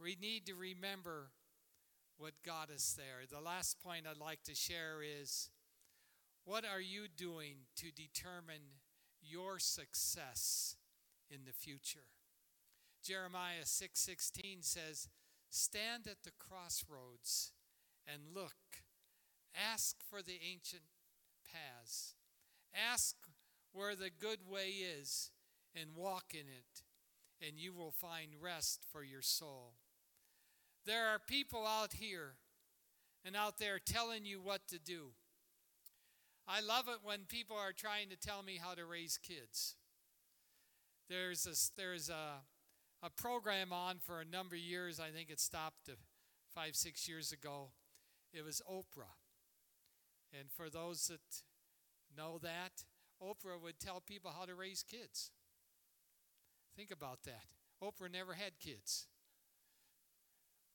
We 0.00 0.16
need 0.20 0.46
to 0.46 0.54
remember 0.54 1.30
what 2.16 2.34
got 2.44 2.70
us 2.70 2.94
there. 2.96 3.26
The 3.28 3.44
last 3.44 3.82
point 3.82 4.06
I'd 4.08 4.18
like 4.18 4.44
to 4.44 4.54
share 4.54 4.98
is 5.02 5.50
what 6.44 6.64
are 6.64 6.80
you 6.80 7.06
doing 7.08 7.66
to 7.76 7.86
determine 7.90 8.78
your 9.20 9.58
success 9.58 10.76
in 11.34 11.44
the 11.44 11.52
future? 11.52 12.06
Jeremiah 13.02 13.66
6:16 13.66 14.62
says, 14.62 15.08
"Stand 15.50 16.06
at 16.06 16.22
the 16.22 16.30
crossroads 16.30 17.52
and 18.06 18.32
look. 18.32 18.84
Ask 19.52 20.02
for 20.02 20.22
the 20.22 20.40
ancient 20.40 20.84
paths. 21.44 22.14
Ask 22.72 23.16
where 23.72 23.94
the 23.94 24.10
good 24.10 24.46
way 24.46 24.70
is 24.70 25.32
and 25.74 25.94
walk 25.94 26.34
in 26.34 26.48
it, 26.48 26.82
and 27.40 27.58
you 27.58 27.72
will 27.72 27.92
find 27.92 28.40
rest 28.40 28.84
for 28.84 29.02
your 29.02 29.22
soul." 29.22 29.76
There 30.84 31.08
are 31.08 31.18
people 31.18 31.66
out 31.66 31.94
here 31.94 32.38
and 33.22 33.36
out 33.36 33.58
there 33.58 33.78
telling 33.78 34.24
you 34.24 34.40
what 34.40 34.68
to 34.68 34.78
do. 34.78 35.14
I 36.46 36.60
love 36.60 36.88
it 36.88 37.02
when 37.02 37.26
people 37.26 37.56
are 37.56 37.72
trying 37.72 38.10
to 38.10 38.16
tell 38.16 38.42
me 38.42 38.58
how 38.58 38.74
to 38.74 38.84
raise 38.84 39.16
kids. 39.16 39.76
There's 41.08 41.46
a, 41.46 41.80
there's 41.80 42.08
a, 42.08 42.42
a 43.02 43.10
program 43.10 43.72
on 43.72 43.98
for 43.98 44.20
a 44.20 44.24
number 44.24 44.54
of 44.54 44.60
years. 44.60 44.98
I 45.00 45.10
think 45.10 45.30
it 45.30 45.40
stopped 45.40 45.90
five, 46.54 46.74
six 46.74 47.08
years 47.08 47.32
ago. 47.32 47.70
It 48.32 48.44
was 48.44 48.62
Oprah. 48.70 49.14
And 50.38 50.50
for 50.50 50.70
those 50.70 51.06
that 51.08 51.42
know 52.16 52.38
that, 52.38 52.84
Oprah 53.22 53.60
would 53.62 53.78
tell 53.78 54.00
people 54.00 54.32
how 54.36 54.46
to 54.46 54.54
raise 54.54 54.82
kids. 54.82 55.30
Think 56.76 56.90
about 56.90 57.22
that. 57.24 57.44
Oprah 57.82 58.10
never 58.10 58.32
had 58.34 58.58
kids. 58.58 59.06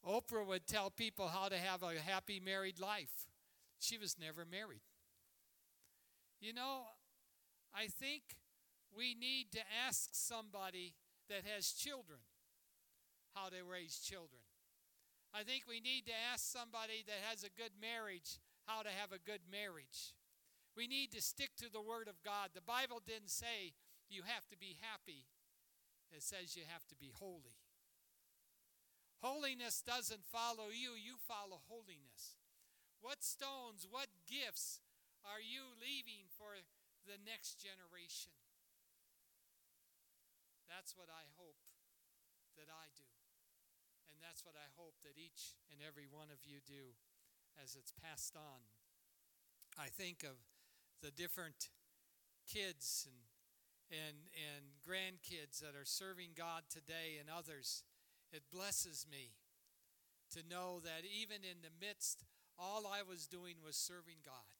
Oprah 0.08 0.46
would 0.46 0.65
tell 0.65 0.89
people 0.89 1.28
how 1.28 1.50
to 1.50 1.58
have 1.58 1.84
a 1.84 2.00
happy 2.00 2.39
married 2.39 2.80
life. 2.80 3.28
She 3.80 3.98
was 3.98 4.18
never 4.20 4.46
married. 4.46 4.82
You 6.39 6.54
know, 6.54 6.84
I 7.74 7.88
think 7.88 8.22
we 8.95 9.15
need 9.15 9.52
to 9.54 9.63
ask 9.88 10.10
somebody 10.13 10.95
that 11.30 11.45
has 11.56 11.71
children 11.71 12.19
how 13.36 13.49
to 13.49 13.62
raise 13.69 13.99
children. 13.99 14.41
I 15.34 15.45
think 15.45 15.69
we 15.69 15.80
need 15.80 16.10
to 16.10 16.17
ask 16.34 16.41
somebody 16.41 17.06
that 17.06 17.21
has 17.30 17.45
a 17.45 17.54
good 17.54 17.78
marriage 17.78 18.41
how 18.65 18.82
to 18.82 18.89
have 18.89 19.13
a 19.13 19.21
good 19.21 19.45
marriage. 19.49 20.13
We 20.78 20.86
need 20.86 21.12
to 21.13 21.21
stick 21.21 21.54
to 21.58 21.69
the 21.69 21.82
Word 21.82 22.08
of 22.08 22.21
God. 22.21 22.54
The 22.54 22.65
Bible 22.65 23.02
didn't 23.02 23.34
say 23.34 23.73
you 24.10 24.21
have 24.25 24.45
to 24.49 24.58
be 24.58 24.78
happy, 24.82 25.25
it 26.10 26.21
says 26.21 26.58
you 26.58 26.65
have 26.69 26.86
to 26.89 26.97
be 26.97 27.13
holy. 27.13 27.58
Holiness 29.21 29.84
doesn't 29.86 30.23
follow 30.32 30.71
you, 30.71 30.95
you 30.95 31.19
follow 31.28 31.62
holiness. 31.67 32.39
What 33.02 33.21
stones, 33.21 33.86
what 33.89 34.08
gifts 34.25 34.80
are 35.25 35.43
you 35.43 35.75
leaving 35.78 36.25
for 36.38 36.56
the 37.06 37.19
next 37.21 37.60
generation? 37.60 38.32
That's 40.69 40.93
what 40.93 41.10
I 41.10 41.25
hope 41.36 41.60
that 42.55 42.69
I 42.69 42.93
do. 42.93 43.10
And 44.13 44.21
that's 44.21 44.45
what 44.45 44.55
I 44.55 44.69
hope 44.77 44.95
that 45.03 45.17
each 45.17 45.58
and 45.73 45.82
every 45.82 46.05
one 46.05 46.29
of 46.29 46.45
you 46.45 46.62
do 46.62 46.93
as 47.58 47.75
it's 47.75 47.91
passed 47.91 48.38
on. 48.38 48.62
I 49.75 49.89
think 49.89 50.23
of 50.23 50.38
the 51.01 51.12
different 51.12 51.73
kids 52.47 53.10
and 53.10 53.17
and 53.89 54.29
and 54.38 54.77
grandkids 54.86 55.65
that 55.65 55.73
are 55.73 55.86
serving 55.88 56.38
God 56.38 56.69
today 56.69 57.17
and 57.17 57.25
others 57.25 57.82
it 58.32 58.45
blesses 58.53 59.08
me 59.10 59.34
to 60.34 60.45
know 60.45 60.77
that 60.86 61.01
even 61.10 61.41
in 61.41 61.65
the 61.65 61.73
midst, 61.73 62.21
all 62.58 62.86
I 62.86 63.01
was 63.01 63.25
doing 63.25 63.58
was 63.65 63.75
serving 63.75 64.21
God. 64.21 64.53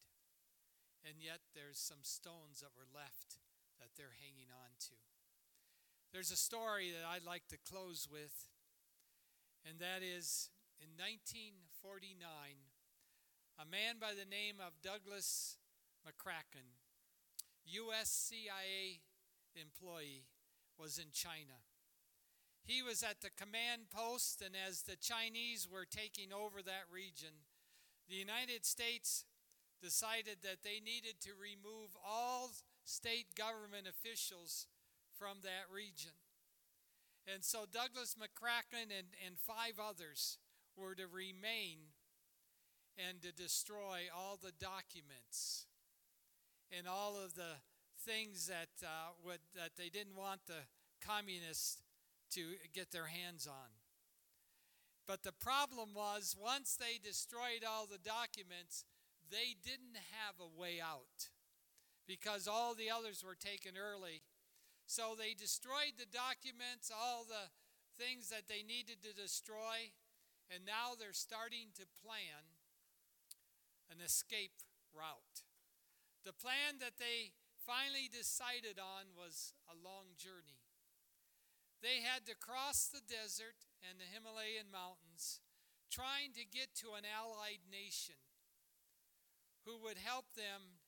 And 1.06 1.22
yet 1.22 1.40
there's 1.54 1.78
some 1.78 2.02
stones 2.02 2.66
that 2.66 2.74
were 2.74 2.90
left 2.90 3.38
that 3.78 3.94
they're 3.96 4.18
hanging 4.18 4.50
on 4.50 4.74
to. 4.90 4.98
There's 6.12 6.32
a 6.32 6.38
story 6.38 6.90
that 6.90 7.06
I'd 7.06 7.24
like 7.26 7.46
to 7.50 7.58
close 7.70 8.08
with, 8.12 8.34
and 9.64 9.78
that 9.78 10.02
is 10.02 10.50
in 10.82 10.98
1949, 10.98 12.18
a 13.62 13.66
man 13.70 14.02
by 14.02 14.18
the 14.18 14.26
name 14.26 14.56
of 14.58 14.82
Douglas 14.82 15.58
McCracken, 16.02 16.82
U.S. 17.86 18.10
CIA 18.10 19.06
employee, 19.54 20.26
was 20.80 20.98
in 20.98 21.14
China. 21.14 21.62
He 22.64 22.82
was 22.82 23.04
at 23.04 23.22
the 23.22 23.30
command 23.30 23.94
post, 23.94 24.42
and 24.42 24.56
as 24.58 24.82
the 24.82 24.98
Chinese 24.98 25.68
were 25.70 25.86
taking 25.86 26.34
over 26.34 26.64
that 26.64 26.90
region, 26.92 27.46
the 28.10 28.16
United 28.16 28.66
States 28.66 29.26
decided 29.80 30.42
that 30.42 30.64
they 30.64 30.82
needed 30.82 31.22
to 31.22 31.38
remove 31.38 31.94
all 32.02 32.50
state 32.84 33.36
government 33.38 33.86
officials 33.86 34.66
from 35.20 35.44
that 35.44 35.68
region. 35.68 36.16
And 37.32 37.44
so 37.44 37.66
Douglas 37.72 38.16
McCracken 38.16 38.90
and, 38.98 39.08
and 39.26 39.38
five 39.38 39.78
others 39.78 40.38
were 40.76 40.96
to 40.96 41.06
remain 41.06 41.92
and 42.98 43.22
to 43.22 43.32
destroy 43.32 44.08
all 44.16 44.40
the 44.42 44.54
documents 44.60 45.66
and 46.76 46.88
all 46.88 47.18
of 47.18 47.36
the 47.36 47.60
things 48.06 48.48
that, 48.48 48.72
uh, 48.84 49.12
would, 49.26 49.40
that 49.56 49.72
they 49.78 49.90
didn't 49.90 50.16
want 50.16 50.42
the 50.48 50.66
communists 51.06 51.82
to 52.32 52.42
get 52.74 52.92
their 52.92 53.08
hands 53.08 53.48
on. 53.48 53.70
But 55.08 55.24
the 55.24 55.32
problem 55.32 55.90
was, 55.96 56.36
once 56.40 56.78
they 56.78 57.00
destroyed 57.04 57.66
all 57.68 57.86
the 57.86 57.98
documents, 57.98 58.86
they 59.32 59.56
didn't 59.64 59.98
have 60.14 60.36
a 60.40 60.60
way 60.60 60.80
out 60.82 61.30
because 62.08 62.48
all 62.48 62.76
the 62.76 62.90
others 62.90 63.24
were 63.26 63.36
taken 63.36 63.74
early. 63.78 64.22
So 64.90 65.14
they 65.14 65.38
destroyed 65.38 66.02
the 66.02 66.10
documents, 66.10 66.90
all 66.90 67.22
the 67.22 67.54
things 67.94 68.34
that 68.34 68.50
they 68.50 68.66
needed 68.66 69.06
to 69.06 69.14
destroy, 69.14 69.94
and 70.50 70.66
now 70.66 70.98
they're 70.98 71.14
starting 71.14 71.70
to 71.78 71.86
plan 72.02 72.58
an 73.94 74.02
escape 74.02 74.66
route. 74.90 75.46
The 76.26 76.34
plan 76.34 76.82
that 76.82 76.98
they 76.98 77.38
finally 77.62 78.10
decided 78.10 78.82
on 78.82 79.14
was 79.14 79.54
a 79.70 79.78
long 79.78 80.18
journey. 80.18 80.66
They 81.86 82.02
had 82.02 82.26
to 82.26 82.34
cross 82.34 82.90
the 82.90 83.06
desert 83.06 83.70
and 83.86 84.02
the 84.02 84.10
Himalayan 84.10 84.74
mountains 84.74 85.38
trying 85.94 86.34
to 86.34 86.50
get 86.50 86.74
to 86.82 86.98
an 86.98 87.06
allied 87.06 87.66
nation 87.70 88.18
who 89.70 89.78
would 89.86 90.02
help 90.02 90.34
them 90.34 90.82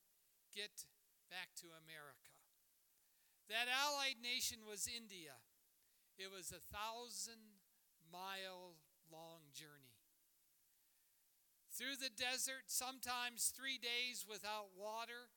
get 0.54 0.90
back 1.30 1.54
to 1.62 1.70
America. 1.74 2.21
That 3.52 3.68
allied 3.68 4.24
nation 4.24 4.64
was 4.64 4.88
India. 4.88 5.36
It 6.16 6.32
was 6.32 6.56
a 6.56 6.64
thousand 6.72 7.60
mile 8.08 8.80
long 9.12 9.52
journey. 9.52 10.00
Through 11.76 12.00
the 12.00 12.16
desert, 12.16 12.72
sometimes 12.72 13.52
three 13.52 13.76
days 13.76 14.24
without 14.24 14.72
water. 14.72 15.36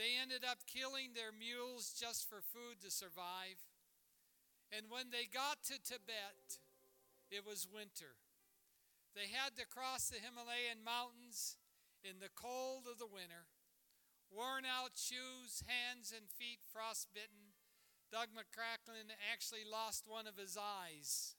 They 0.00 0.16
ended 0.16 0.40
up 0.40 0.64
killing 0.64 1.12
their 1.12 1.36
mules 1.36 1.92
just 1.92 2.24
for 2.24 2.40
food 2.40 2.80
to 2.80 2.88
survive. 2.88 3.60
And 4.72 4.88
when 4.88 5.12
they 5.12 5.28
got 5.28 5.60
to 5.68 5.76
Tibet, 5.76 6.64
it 7.28 7.44
was 7.44 7.68
winter. 7.68 8.16
They 9.12 9.28
had 9.28 9.52
to 9.60 9.68
cross 9.68 10.08
the 10.08 10.16
Himalayan 10.16 10.80
mountains 10.80 11.60
in 12.00 12.24
the 12.24 12.32
cold 12.32 12.88
of 12.88 12.96
the 12.96 13.10
winter. 13.10 13.52
Worn 14.30 14.64
out 14.64 14.94
shoes, 14.94 15.66
hands 15.66 16.14
and 16.14 16.30
feet 16.30 16.62
frostbitten. 16.72 17.58
Doug 18.10 18.30
McCracken 18.30 19.10
actually 19.30 19.66
lost 19.66 20.06
one 20.06 20.26
of 20.26 20.38
his 20.38 20.56
eyes 20.56 21.34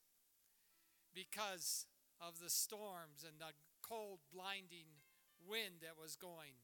because 1.13 1.87
of 2.19 2.39
the 2.39 2.49
storms 2.49 3.23
and 3.27 3.39
the 3.39 3.55
cold, 3.81 4.19
blinding 4.31 5.03
wind 5.39 5.81
that 5.81 5.99
was 5.99 6.15
going. 6.15 6.63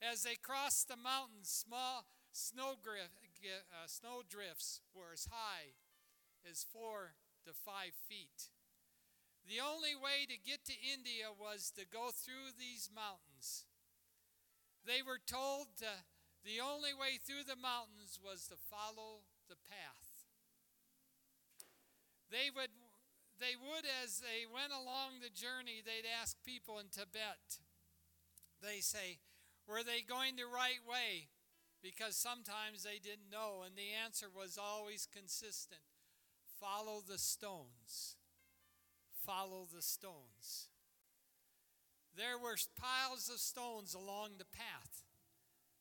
As 0.00 0.22
they 0.22 0.34
crossed 0.34 0.88
the 0.88 0.96
mountains, 0.96 1.50
small 1.50 2.06
snow, 2.32 2.74
uh, 2.82 3.86
snow 3.86 4.22
drifts 4.28 4.80
were 4.94 5.12
as 5.12 5.28
high 5.30 5.74
as 6.48 6.64
four 6.64 7.14
to 7.44 7.52
five 7.52 7.92
feet. 8.08 8.50
The 9.46 9.60
only 9.60 9.94
way 9.94 10.26
to 10.26 10.38
get 10.38 10.64
to 10.66 10.72
India 10.72 11.26
was 11.30 11.72
to 11.76 11.84
go 11.84 12.10
through 12.14 12.56
these 12.58 12.88
mountains. 12.94 13.66
They 14.86 15.02
were 15.04 15.20
told 15.20 15.76
to, 15.78 15.92
the 16.44 16.60
only 16.60 16.96
way 16.96 17.20
through 17.20 17.44
the 17.44 17.60
mountains 17.60 18.16
was 18.16 18.48
to 18.48 18.56
follow 18.56 19.28
the 19.48 19.60
path. 19.60 20.24
They 22.30 22.48
would, 22.48 22.72
they 23.38 23.58
would, 23.58 23.84
as 23.84 24.20
they 24.20 24.48
went 24.48 24.72
along 24.72 25.20
the 25.20 25.32
journey, 25.34 25.82
they'd 25.84 26.08
ask 26.08 26.36
people 26.44 26.78
in 26.78 26.88
Tibet, 26.88 27.60
they 28.62 28.80
say, 28.80 29.18
were 29.66 29.82
they 29.82 30.00
going 30.00 30.36
the 30.36 30.48
right 30.48 30.80
way? 30.86 31.28
Because 31.82 32.16
sometimes 32.16 32.84
they 32.84 33.00
didn't 33.02 33.32
know, 33.32 33.64
and 33.64 33.76
the 33.76 33.92
answer 33.92 34.26
was 34.28 34.58
always 34.60 35.08
consistent 35.10 35.80
Follow 36.60 37.00
the 37.00 37.16
stones. 37.16 38.16
Follow 39.24 39.66
the 39.74 39.80
stones. 39.80 40.68
There 42.16 42.38
were 42.38 42.56
piles 42.80 43.30
of 43.32 43.38
stones 43.38 43.94
along 43.94 44.30
the 44.38 44.44
path 44.44 45.02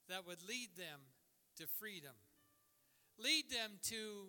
that 0.08 0.26
would 0.26 0.42
lead 0.48 0.70
them 0.78 1.00
to 1.58 1.68
freedom, 1.68 2.16
lead 3.18 3.50
them 3.50 3.80
to 3.90 4.28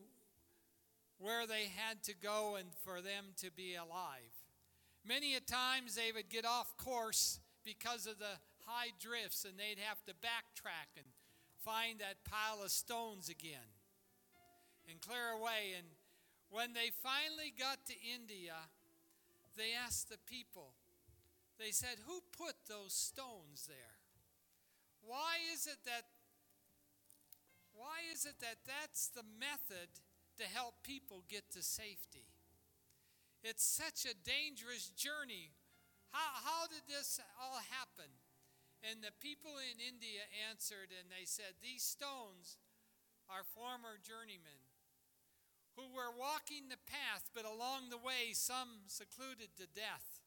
where 1.18 1.46
they 1.46 1.68
had 1.76 2.02
to 2.04 2.14
go 2.14 2.56
and 2.56 2.68
for 2.84 3.00
them 3.00 3.26
to 3.38 3.50
be 3.50 3.74
alive. 3.74 4.32
Many 5.06 5.34
a 5.34 5.40
times 5.40 5.94
they 5.94 6.12
would 6.12 6.28
get 6.28 6.44
off 6.44 6.76
course 6.76 7.40
because 7.64 8.06
of 8.06 8.18
the 8.18 8.40
high 8.66 8.90
drifts 9.00 9.44
and 9.44 9.58
they'd 9.58 9.82
have 9.82 10.02
to 10.04 10.12
backtrack 10.14 10.96
and 10.96 11.06
find 11.64 11.98
that 12.00 12.24
pile 12.24 12.62
of 12.64 12.70
stones 12.70 13.28
again 13.28 13.68
and 14.88 15.00
clear 15.00 15.30
away 15.38 15.76
and 15.76 15.86
when 16.50 16.72
they 16.72 16.90
finally 17.02 17.54
got 17.56 17.86
to 17.86 17.94
India, 18.02 18.54
they 19.56 19.70
asked 19.72 20.10
the 20.10 20.18
people, 20.26 20.74
they 21.60 21.70
said, 21.70 22.00
Who 22.08 22.20
put 22.32 22.56
those 22.68 22.92
stones 22.92 23.68
there? 23.68 24.00
Why 25.04 25.36
is 25.52 25.66
it 25.66 25.84
that 25.84 26.08
why 27.80 28.04
is 28.12 28.28
it 28.28 28.36
that 28.44 28.60
that's 28.68 29.08
the 29.08 29.24
method 29.24 29.88
to 30.36 30.44
help 30.44 30.84
people 30.84 31.24
get 31.32 31.48
to 31.56 31.62
safety? 31.62 32.28
It's 33.40 33.64
such 33.64 34.04
a 34.04 34.12
dangerous 34.12 34.92
journey. 34.92 35.56
How, 36.12 36.44
how 36.44 36.62
did 36.68 36.84
this 36.84 37.20
all 37.40 37.56
happen? 37.72 38.12
And 38.84 39.00
the 39.00 39.16
people 39.16 39.56
in 39.56 39.80
India 39.80 40.28
answered 40.52 40.92
and 40.92 41.08
they 41.08 41.24
said, 41.24 41.56
These 41.64 41.84
stones 41.84 42.60
are 43.32 43.48
former 43.56 43.96
journeymen 43.96 44.60
who 45.72 45.88
were 45.88 46.12
walking 46.12 46.68
the 46.68 46.80
path, 46.84 47.32
but 47.32 47.48
along 47.48 47.88
the 47.88 48.00
way, 48.00 48.36
some 48.36 48.84
secluded 48.92 49.56
to 49.56 49.64
death. 49.72 50.19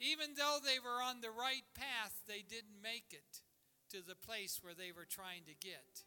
Even 0.00 0.32
though 0.36 0.58
they 0.64 0.80
were 0.80 1.02
on 1.04 1.20
the 1.20 1.30
right 1.30 1.68
path, 1.74 2.24
they 2.26 2.40
didn't 2.40 2.82
make 2.82 3.12
it 3.12 3.44
to 3.92 4.00
the 4.00 4.16
place 4.16 4.60
where 4.62 4.74
they 4.74 4.92
were 4.96 5.04
trying 5.04 5.44
to 5.44 5.54
get. 5.60 6.04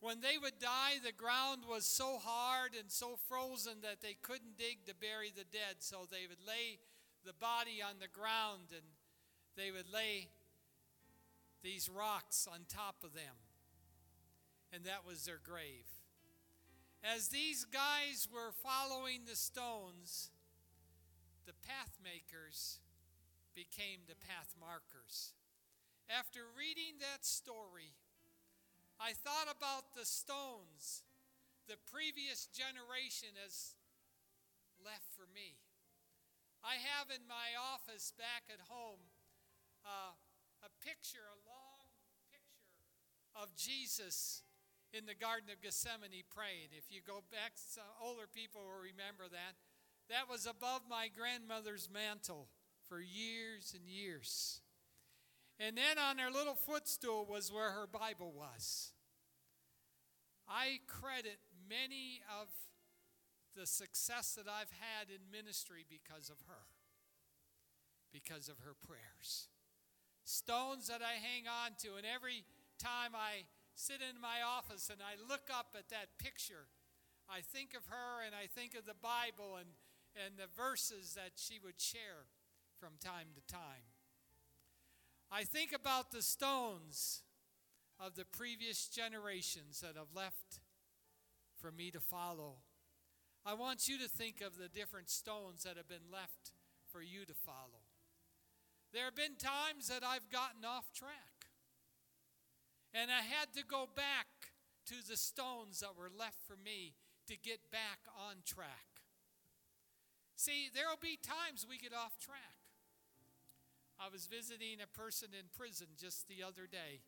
When 0.00 0.20
they 0.20 0.38
would 0.40 0.60
die, 0.60 1.02
the 1.02 1.12
ground 1.12 1.62
was 1.68 1.84
so 1.84 2.18
hard 2.22 2.72
and 2.78 2.90
so 2.90 3.18
frozen 3.28 3.80
that 3.82 4.02
they 4.02 4.14
couldn't 4.22 4.58
dig 4.58 4.84
to 4.86 4.94
bury 4.94 5.32
the 5.34 5.48
dead, 5.50 5.80
so 5.80 6.06
they 6.06 6.28
would 6.28 6.46
lay 6.46 6.78
the 7.24 7.32
body 7.32 7.82
on 7.82 7.98
the 7.98 8.08
ground 8.08 8.70
and 8.70 8.86
they 9.56 9.72
would 9.72 9.92
lay 9.92 10.28
these 11.62 11.88
rocks 11.88 12.46
on 12.46 12.60
top 12.68 13.02
of 13.02 13.14
them. 13.14 13.34
And 14.72 14.84
that 14.84 15.06
was 15.06 15.24
their 15.24 15.40
grave. 15.42 15.86
As 17.02 17.28
these 17.28 17.64
guys 17.64 18.28
were 18.32 18.52
following 18.52 19.20
the 19.26 19.36
stones, 19.36 20.30
the 21.46 21.54
path 21.62 21.96
makers 22.02 22.82
became 23.54 24.02
the 24.04 24.18
path 24.18 24.52
markers. 24.58 25.32
After 26.10 26.42
reading 26.58 26.98
that 27.00 27.24
story, 27.24 27.94
I 28.98 29.14
thought 29.14 29.46
about 29.46 29.94
the 29.94 30.04
stones 30.04 31.06
the 31.66 31.78
previous 31.90 32.46
generation 32.50 33.34
has 33.42 33.74
left 34.82 35.10
for 35.14 35.26
me. 35.34 35.58
I 36.62 36.78
have 36.82 37.10
in 37.14 37.22
my 37.30 37.54
office 37.58 38.14
back 38.14 38.50
at 38.50 38.62
home 38.66 39.02
uh, 39.86 40.14
a 40.62 40.70
picture, 40.82 41.26
a 41.26 41.38
long 41.46 41.86
picture 42.30 42.74
of 43.34 43.54
Jesus 43.54 44.42
in 44.94 45.06
the 45.06 45.14
Garden 45.14 45.50
of 45.50 45.62
Gethsemane 45.62 46.26
praying. 46.30 46.74
If 46.74 46.90
you 46.90 47.02
go 47.02 47.22
back, 47.30 47.58
older 47.98 48.26
people 48.30 48.62
will 48.62 48.82
remember 48.82 49.26
that. 49.30 49.58
That 50.08 50.30
was 50.30 50.46
above 50.46 50.82
my 50.88 51.08
grandmother's 51.08 51.88
mantle 51.92 52.48
for 52.88 53.00
years 53.00 53.74
and 53.76 53.88
years. 53.88 54.60
And 55.58 55.76
then 55.76 55.98
on 55.98 56.18
her 56.18 56.30
little 56.30 56.54
footstool 56.54 57.26
was 57.28 57.52
where 57.52 57.70
her 57.70 57.86
Bible 57.86 58.32
was. 58.36 58.92
I 60.48 60.78
credit 60.86 61.38
many 61.68 62.22
of 62.40 62.46
the 63.56 63.66
success 63.66 64.36
that 64.36 64.46
I've 64.46 64.70
had 64.70 65.08
in 65.08 65.32
ministry 65.32 65.84
because 65.88 66.30
of 66.30 66.36
her, 66.46 66.68
because 68.12 68.48
of 68.48 68.60
her 68.60 68.76
prayers. 68.78 69.48
Stones 70.24 70.88
that 70.88 71.00
I 71.02 71.18
hang 71.18 71.48
on 71.48 71.72
to, 71.82 71.96
and 71.96 72.06
every 72.06 72.44
time 72.78 73.16
I 73.16 73.48
sit 73.74 74.04
in 74.04 74.20
my 74.20 74.44
office 74.44 74.90
and 74.90 75.00
I 75.00 75.16
look 75.16 75.48
up 75.50 75.74
at 75.74 75.88
that 75.88 76.18
picture, 76.18 76.68
I 77.28 77.40
think 77.40 77.74
of 77.74 77.86
her 77.88 78.22
and 78.24 78.34
I 78.36 78.46
think 78.46 78.76
of 78.76 78.84
the 78.86 78.98
Bible 79.00 79.56
and, 79.58 79.70
and 80.24 80.36
the 80.36 80.48
verses 80.56 81.14
that 81.14 81.32
she 81.36 81.58
would 81.62 81.80
share 81.80 82.26
from 82.78 82.92
time 83.00 83.28
to 83.34 83.52
time. 83.52 83.92
I 85.30 85.44
think 85.44 85.72
about 85.74 86.10
the 86.10 86.22
stones 86.22 87.22
of 87.98 88.14
the 88.14 88.24
previous 88.24 88.88
generations 88.88 89.80
that 89.80 89.96
have 89.96 90.14
left 90.14 90.60
for 91.60 91.72
me 91.72 91.90
to 91.90 92.00
follow. 92.00 92.56
I 93.44 93.54
want 93.54 93.88
you 93.88 93.98
to 93.98 94.08
think 94.08 94.40
of 94.40 94.58
the 94.58 94.68
different 94.68 95.08
stones 95.08 95.64
that 95.64 95.76
have 95.76 95.88
been 95.88 96.10
left 96.12 96.52
for 96.90 97.02
you 97.02 97.24
to 97.24 97.34
follow. 97.34 97.86
There 98.92 99.04
have 99.04 99.16
been 99.16 99.36
times 99.36 99.88
that 99.88 100.02
I've 100.04 100.30
gotten 100.30 100.64
off 100.64 100.92
track. 100.92 101.36
And 102.94 103.10
I 103.10 103.20
had 103.20 103.52
to 103.54 103.64
go 103.64 103.88
back 103.94 104.26
to 104.86 104.94
the 105.08 105.16
stones 105.16 105.80
that 105.80 105.96
were 105.98 106.10
left 106.16 106.38
for 106.46 106.56
me 106.56 106.94
to 107.26 107.36
get 107.36 107.70
back 107.70 107.98
on 108.16 108.36
track. 108.46 108.95
See, 110.36 110.68
there 110.68 110.84
will 110.84 111.00
be 111.00 111.16
times 111.16 111.64
we 111.64 111.80
get 111.80 111.96
off 111.96 112.20
track. 112.20 112.60
I 113.96 114.12
was 114.12 114.28
visiting 114.28 114.84
a 114.84 114.92
person 114.92 115.32
in 115.32 115.48
prison 115.56 115.96
just 115.96 116.28
the 116.28 116.44
other 116.44 116.68
day. 116.68 117.00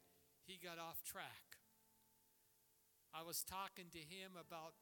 He 0.48 0.56
got 0.56 0.80
off 0.80 1.04
track. 1.04 1.60
I 3.12 3.20
was 3.20 3.44
talking 3.44 3.92
to 3.92 4.00
him 4.00 4.32
about 4.32 4.72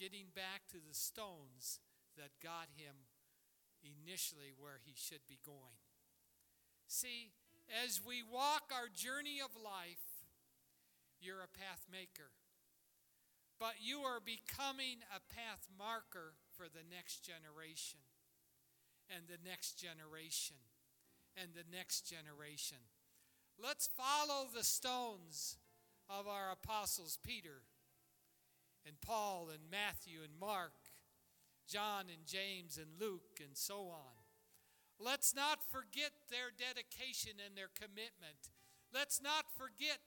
getting 0.00 0.32
back 0.32 0.64
to 0.72 0.80
the 0.80 0.96
stones 0.96 1.80
that 2.16 2.40
got 2.42 2.72
him 2.72 3.04
initially 3.84 4.56
where 4.56 4.80
he 4.80 4.96
should 4.96 5.28
be 5.28 5.38
going. 5.44 5.84
See, 6.88 7.36
as 7.84 8.00
we 8.00 8.24
walk 8.24 8.72
our 8.72 8.88
journey 8.88 9.44
of 9.44 9.52
life, 9.60 10.24
you're 11.20 11.44
a 11.44 11.52
path 11.52 11.84
maker. 11.92 12.32
But 13.60 13.74
you 13.78 14.00
are 14.00 14.24
becoming 14.24 15.04
a 15.14 15.20
path 15.20 15.68
marker 15.78 16.32
for 16.56 16.64
the 16.64 16.82
next 16.88 17.20
generation, 17.20 18.00
and 19.14 19.28
the 19.28 19.38
next 19.46 19.74
generation, 19.74 20.56
and 21.36 21.50
the 21.52 21.68
next 21.70 22.08
generation. 22.08 22.78
Let's 23.62 23.86
follow 23.86 24.48
the 24.48 24.64
stones 24.64 25.58
of 26.08 26.26
our 26.26 26.50
apostles 26.50 27.18
Peter 27.22 27.62
and 28.86 28.98
Paul 29.02 29.50
and 29.52 29.70
Matthew 29.70 30.20
and 30.24 30.40
Mark, 30.40 30.72
John 31.68 32.06
and 32.08 32.26
James 32.26 32.78
and 32.78 32.98
Luke 32.98 33.40
and 33.44 33.56
so 33.56 33.88
on. 33.92 34.24
Let's 34.98 35.34
not 35.34 35.58
forget 35.70 36.12
their 36.30 36.48
dedication 36.56 37.32
and 37.44 37.56
their 37.56 37.70
commitment. 37.74 38.48
Let's 38.92 39.20
not 39.20 39.44
forget 39.56 39.98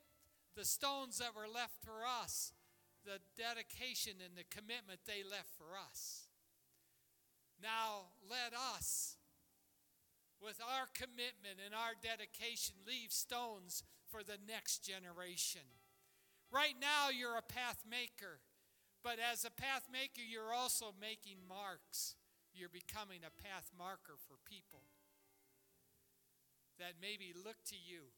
the 0.55 0.65
stones 0.65 1.19
that 1.19 1.35
were 1.35 1.47
left 1.47 1.83
for 1.83 2.01
us, 2.05 2.51
the 3.05 3.19
dedication 3.37 4.13
and 4.23 4.35
the 4.35 4.47
commitment 4.49 5.03
they 5.05 5.23
left 5.23 5.51
for 5.57 5.75
us. 5.75 6.27
Now, 7.61 8.11
let 8.27 8.51
us 8.51 9.17
with 10.43 10.59
our 10.59 10.91
commitment 10.91 11.63
and 11.63 11.71
our 11.71 11.95
dedication, 11.95 12.75
leave 12.83 13.15
stones 13.15 13.83
for 14.11 14.23
the 14.23 14.35
next 14.43 14.83
generation. 14.83 15.63
Right 16.51 16.75
now, 16.75 17.07
you're 17.09 17.39
a 17.39 17.41
path 17.41 17.87
maker, 17.87 18.43
but 19.03 19.17
as 19.23 19.47
a 19.47 19.55
path 19.55 19.87
maker, 19.87 20.19
you're 20.19 20.53
also 20.53 20.91
making 20.99 21.47
marks. 21.47 22.19
You're 22.53 22.69
becoming 22.69 23.23
a 23.23 23.31
path 23.31 23.71
marker 23.71 24.19
for 24.27 24.35
people 24.43 24.83
that 26.77 26.99
maybe 27.01 27.33
look 27.33 27.63
to 27.71 27.79
you, 27.79 28.11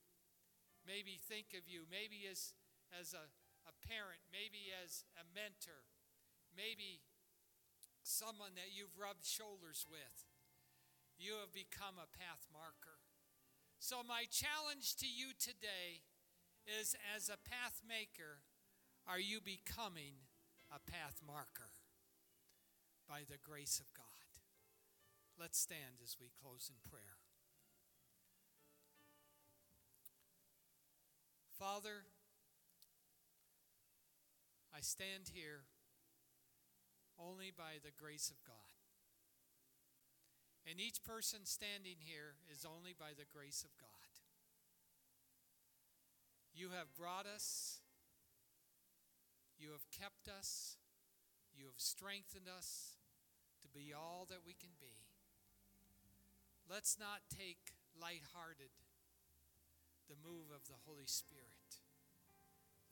maybe 0.84 1.22
think 1.22 1.54
of 1.54 1.70
you, 1.70 1.86
maybe 1.86 2.26
as, 2.26 2.52
as 3.00 3.14
a, 3.14 3.30
a 3.66 3.74
parent, 3.86 4.22
maybe 4.32 4.72
as 4.72 5.04
a 5.18 5.26
mentor, 5.34 5.86
maybe 6.54 7.02
someone 8.06 8.54
that 8.56 8.74
you've 8.74 8.94
rubbed 8.98 9.26
shoulders 9.26 9.86
with 9.90 10.26
you 11.18 11.40
have 11.40 11.54
become 11.54 11.96
a 11.96 12.12
path 12.12 12.48
marker. 12.52 13.00
So, 13.80 14.04
my 14.04 14.26
challenge 14.28 14.96
to 15.00 15.08
you 15.08 15.32
today 15.38 16.04
is 16.68 16.96
as 17.16 17.30
a 17.30 17.40
path 17.40 17.82
maker, 17.88 18.44
are 19.08 19.20
you 19.20 19.40
becoming 19.40 20.28
a 20.74 20.80
path 20.80 21.22
marker 21.26 21.72
by 23.08 23.22
the 23.30 23.38
grace 23.38 23.80
of 23.80 23.94
God? 23.96 24.06
Let's 25.40 25.60
stand 25.60 26.02
as 26.04 26.18
we 26.20 26.32
close 26.42 26.72
in 26.72 26.80
prayer. 26.90 27.20
Father, 31.60 32.08
I 34.76 34.82
stand 34.82 35.32
here 35.32 35.64
only 37.18 37.52
by 37.56 37.80
the 37.80 37.96
grace 37.96 38.30
of 38.30 38.44
God. 38.44 38.76
And 40.70 40.82
each 40.82 41.04
person 41.04 41.46
standing 41.46 41.96
here 42.04 42.36
is 42.52 42.66
only 42.66 42.92
by 42.92 43.16
the 43.16 43.30
grace 43.32 43.64
of 43.64 43.72
God. 43.80 43.90
You 46.54 46.70
have 46.76 46.96
brought 46.98 47.26
us, 47.26 47.80
you 49.58 49.72
have 49.72 49.88
kept 49.92 50.28
us, 50.28 50.76
you 51.56 51.66
have 51.66 51.80
strengthened 51.80 52.52
us 52.52 52.98
to 53.62 53.70
be 53.70 53.94
all 53.96 54.26
that 54.30 54.44
we 54.46 54.54
can 54.54 54.76
be. 54.80 55.08
Let's 56.70 56.98
not 57.00 57.24
take 57.32 57.72
lighthearted 57.96 58.76
the 60.10 60.20
move 60.20 60.52
of 60.52 60.68
the 60.68 60.80
Holy 60.86 61.08
Spirit, 61.08 61.55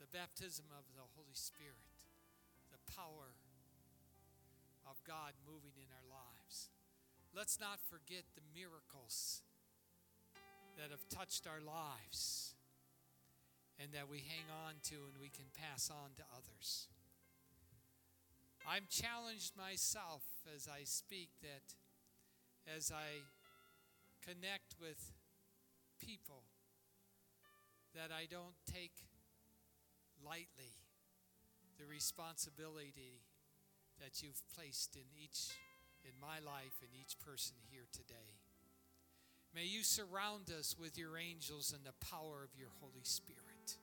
the 0.04 0.18
baptism 0.18 0.68
of 0.76 0.84
the 0.92 1.06
Holy 1.16 1.32
Spirit, 1.32 1.96
the 2.68 2.92
power 2.92 3.32
of 4.84 5.00
God 5.08 5.32
moving 5.48 5.72
in 5.80 5.88
our 5.96 6.04
lives. 6.12 6.68
Let's 7.32 7.56
not 7.56 7.80
forget 7.80 8.28
the 8.36 8.44
miracles 8.52 9.40
that 10.76 10.92
have 10.92 11.08
touched 11.08 11.48
our 11.48 11.64
lives 11.64 12.52
and 13.80 13.96
that 13.96 14.04
we 14.10 14.20
hang 14.20 14.44
on 14.52 14.76
to 14.92 15.08
and 15.08 15.16
we 15.16 15.32
can 15.32 15.48
pass 15.56 15.88
on 15.88 16.12
to 16.20 16.24
others. 16.36 16.88
I'm 18.68 18.84
challenged 18.90 19.56
myself 19.56 20.20
as 20.54 20.68
I 20.68 20.84
speak 20.84 21.30
that 21.40 21.64
as 22.68 22.92
I 22.92 23.24
connect 24.20 24.76
with 24.76 25.00
people 25.96 26.44
that 27.96 28.12
I 28.12 28.28
don't 28.28 28.60
take 28.68 28.92
lightly 30.24 30.72
the 31.78 31.86
responsibility 31.86 33.20
that 34.00 34.22
you've 34.22 34.42
placed 34.56 34.96
in 34.96 35.06
each 35.22 35.50
in 36.04 36.12
my 36.20 36.38
life 36.44 36.82
and 36.82 36.90
each 37.00 37.18
person 37.18 37.56
here 37.70 37.86
today. 37.92 38.38
May 39.54 39.64
you 39.64 39.82
surround 39.84 40.50
us 40.50 40.76
with 40.78 40.98
your 40.98 41.16
angels 41.16 41.72
and 41.74 41.84
the 41.84 42.06
power 42.06 42.42
of 42.42 42.58
your 42.58 42.70
Holy 42.80 43.04
Spirit. 43.04 43.78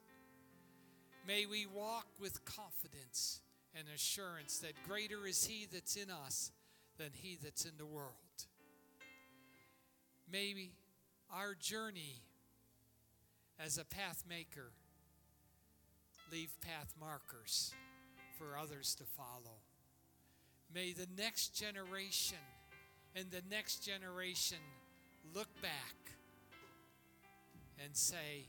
May 1.25 1.45
we 1.45 1.65
walk 1.65 2.07
with 2.19 2.43
confidence 2.45 3.41
and 3.73 3.87
assurance 3.93 4.59
that 4.59 4.73
greater 4.87 5.25
is 5.25 5.45
He 5.45 5.67
that's 5.71 5.95
in 5.95 6.09
us 6.09 6.51
than 6.97 7.11
He 7.13 7.37
that's 7.41 7.65
in 7.65 7.77
the 7.77 7.85
world. 7.85 8.11
May 10.29 10.71
our 11.33 11.55
journey 11.55 12.21
as 13.59 13.77
a 13.77 13.85
path 13.85 14.23
maker 14.27 14.71
leave 16.31 16.55
path 16.61 16.93
markers 16.99 17.73
for 18.37 18.57
others 18.57 18.95
to 18.95 19.03
follow. 19.03 19.59
May 20.73 20.93
the 20.93 21.07
next 21.17 21.49
generation 21.49 22.37
and 23.15 23.29
the 23.29 23.41
next 23.49 23.85
generation 23.85 24.57
look 25.35 25.49
back 25.61 25.95
and 27.83 27.95
say, 27.95 28.45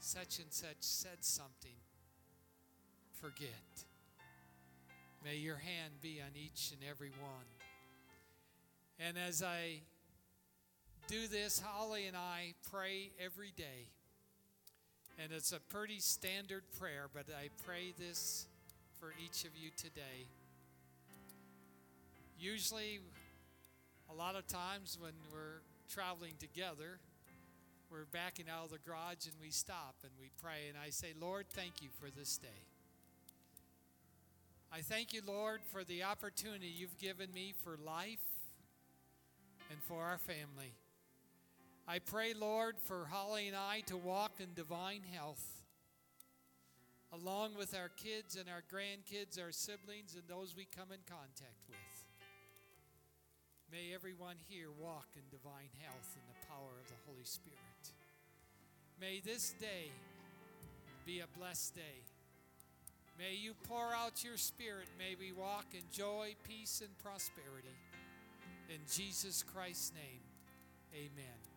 such 0.00 0.38
and 0.38 0.52
such 0.52 0.80
said 0.80 1.18
something. 1.20 1.76
Forget. 3.20 3.84
May 5.24 5.36
your 5.36 5.56
hand 5.56 5.94
be 6.02 6.20
on 6.20 6.32
each 6.36 6.72
and 6.72 6.80
every 6.88 7.10
one. 7.10 7.46
And 8.98 9.16
as 9.16 9.42
I 9.42 9.80
do 11.08 11.26
this, 11.28 11.62
Holly 11.64 12.06
and 12.06 12.16
I 12.16 12.54
pray 12.70 13.12
every 13.24 13.52
day. 13.56 13.88
And 15.18 15.32
it's 15.32 15.52
a 15.52 15.60
pretty 15.60 16.00
standard 16.00 16.64
prayer, 16.78 17.06
but 17.12 17.26
I 17.30 17.48
pray 17.64 17.94
this 17.98 18.46
for 18.98 19.14
each 19.24 19.44
of 19.44 19.50
you 19.56 19.70
today. 19.76 20.26
Usually, 22.38 23.00
a 24.10 24.14
lot 24.14 24.34
of 24.34 24.46
times 24.46 24.98
when 25.00 25.12
we're 25.32 25.62
traveling 25.88 26.34
together, 26.40 26.98
we're 27.90 28.06
backing 28.10 28.46
out 28.50 28.64
of 28.64 28.70
the 28.72 28.78
garage 28.78 29.26
and 29.26 29.34
we 29.40 29.50
stop 29.50 29.94
and 30.02 30.10
we 30.20 30.30
pray. 30.42 30.68
And 30.68 30.76
I 30.76 30.90
say, 30.90 31.08
Lord, 31.20 31.46
thank 31.50 31.80
you 31.80 31.88
for 32.00 32.10
this 32.10 32.36
day. 32.36 32.48
I 34.72 34.80
thank 34.80 35.12
you, 35.12 35.20
Lord, 35.24 35.60
for 35.70 35.84
the 35.84 36.02
opportunity 36.02 36.66
you've 36.66 36.98
given 36.98 37.32
me 37.32 37.54
for 37.62 37.78
life 37.86 38.18
and 39.70 39.78
for 39.84 40.02
our 40.02 40.18
family. 40.18 40.74
I 41.86 41.98
pray, 41.98 42.32
Lord, 42.32 42.76
for 42.78 43.06
Holly 43.10 43.46
and 43.46 43.56
I 43.56 43.80
to 43.86 43.96
walk 43.96 44.40
in 44.40 44.54
divine 44.54 45.02
health, 45.12 45.44
along 47.12 47.56
with 47.58 47.74
our 47.74 47.90
kids 47.90 48.36
and 48.36 48.48
our 48.48 48.62
grandkids, 48.72 49.38
our 49.38 49.52
siblings, 49.52 50.14
and 50.14 50.24
those 50.26 50.54
we 50.56 50.66
come 50.74 50.92
in 50.92 51.00
contact 51.06 51.68
with. 51.68 51.78
May 53.70 53.92
everyone 53.94 54.36
here 54.48 54.68
walk 54.78 55.08
in 55.14 55.22
divine 55.30 55.72
health 55.82 56.16
in 56.16 56.22
the 56.28 56.46
power 56.46 56.80
of 56.80 56.88
the 56.88 56.96
Holy 57.06 57.24
Spirit. 57.24 57.92
May 58.98 59.20
this 59.20 59.54
day 59.60 59.90
be 61.04 61.20
a 61.20 61.38
blessed 61.38 61.74
day. 61.74 62.00
May 63.18 63.34
you 63.34 63.52
pour 63.68 63.92
out 63.94 64.24
your 64.24 64.38
spirit. 64.38 64.86
May 64.98 65.16
we 65.20 65.32
walk 65.32 65.66
in 65.74 65.82
joy, 65.92 66.34
peace, 66.48 66.82
and 66.84 66.96
prosperity. 66.98 67.76
In 68.70 68.80
Jesus 68.90 69.42
Christ's 69.42 69.92
name, 69.94 70.22
amen. 70.94 71.44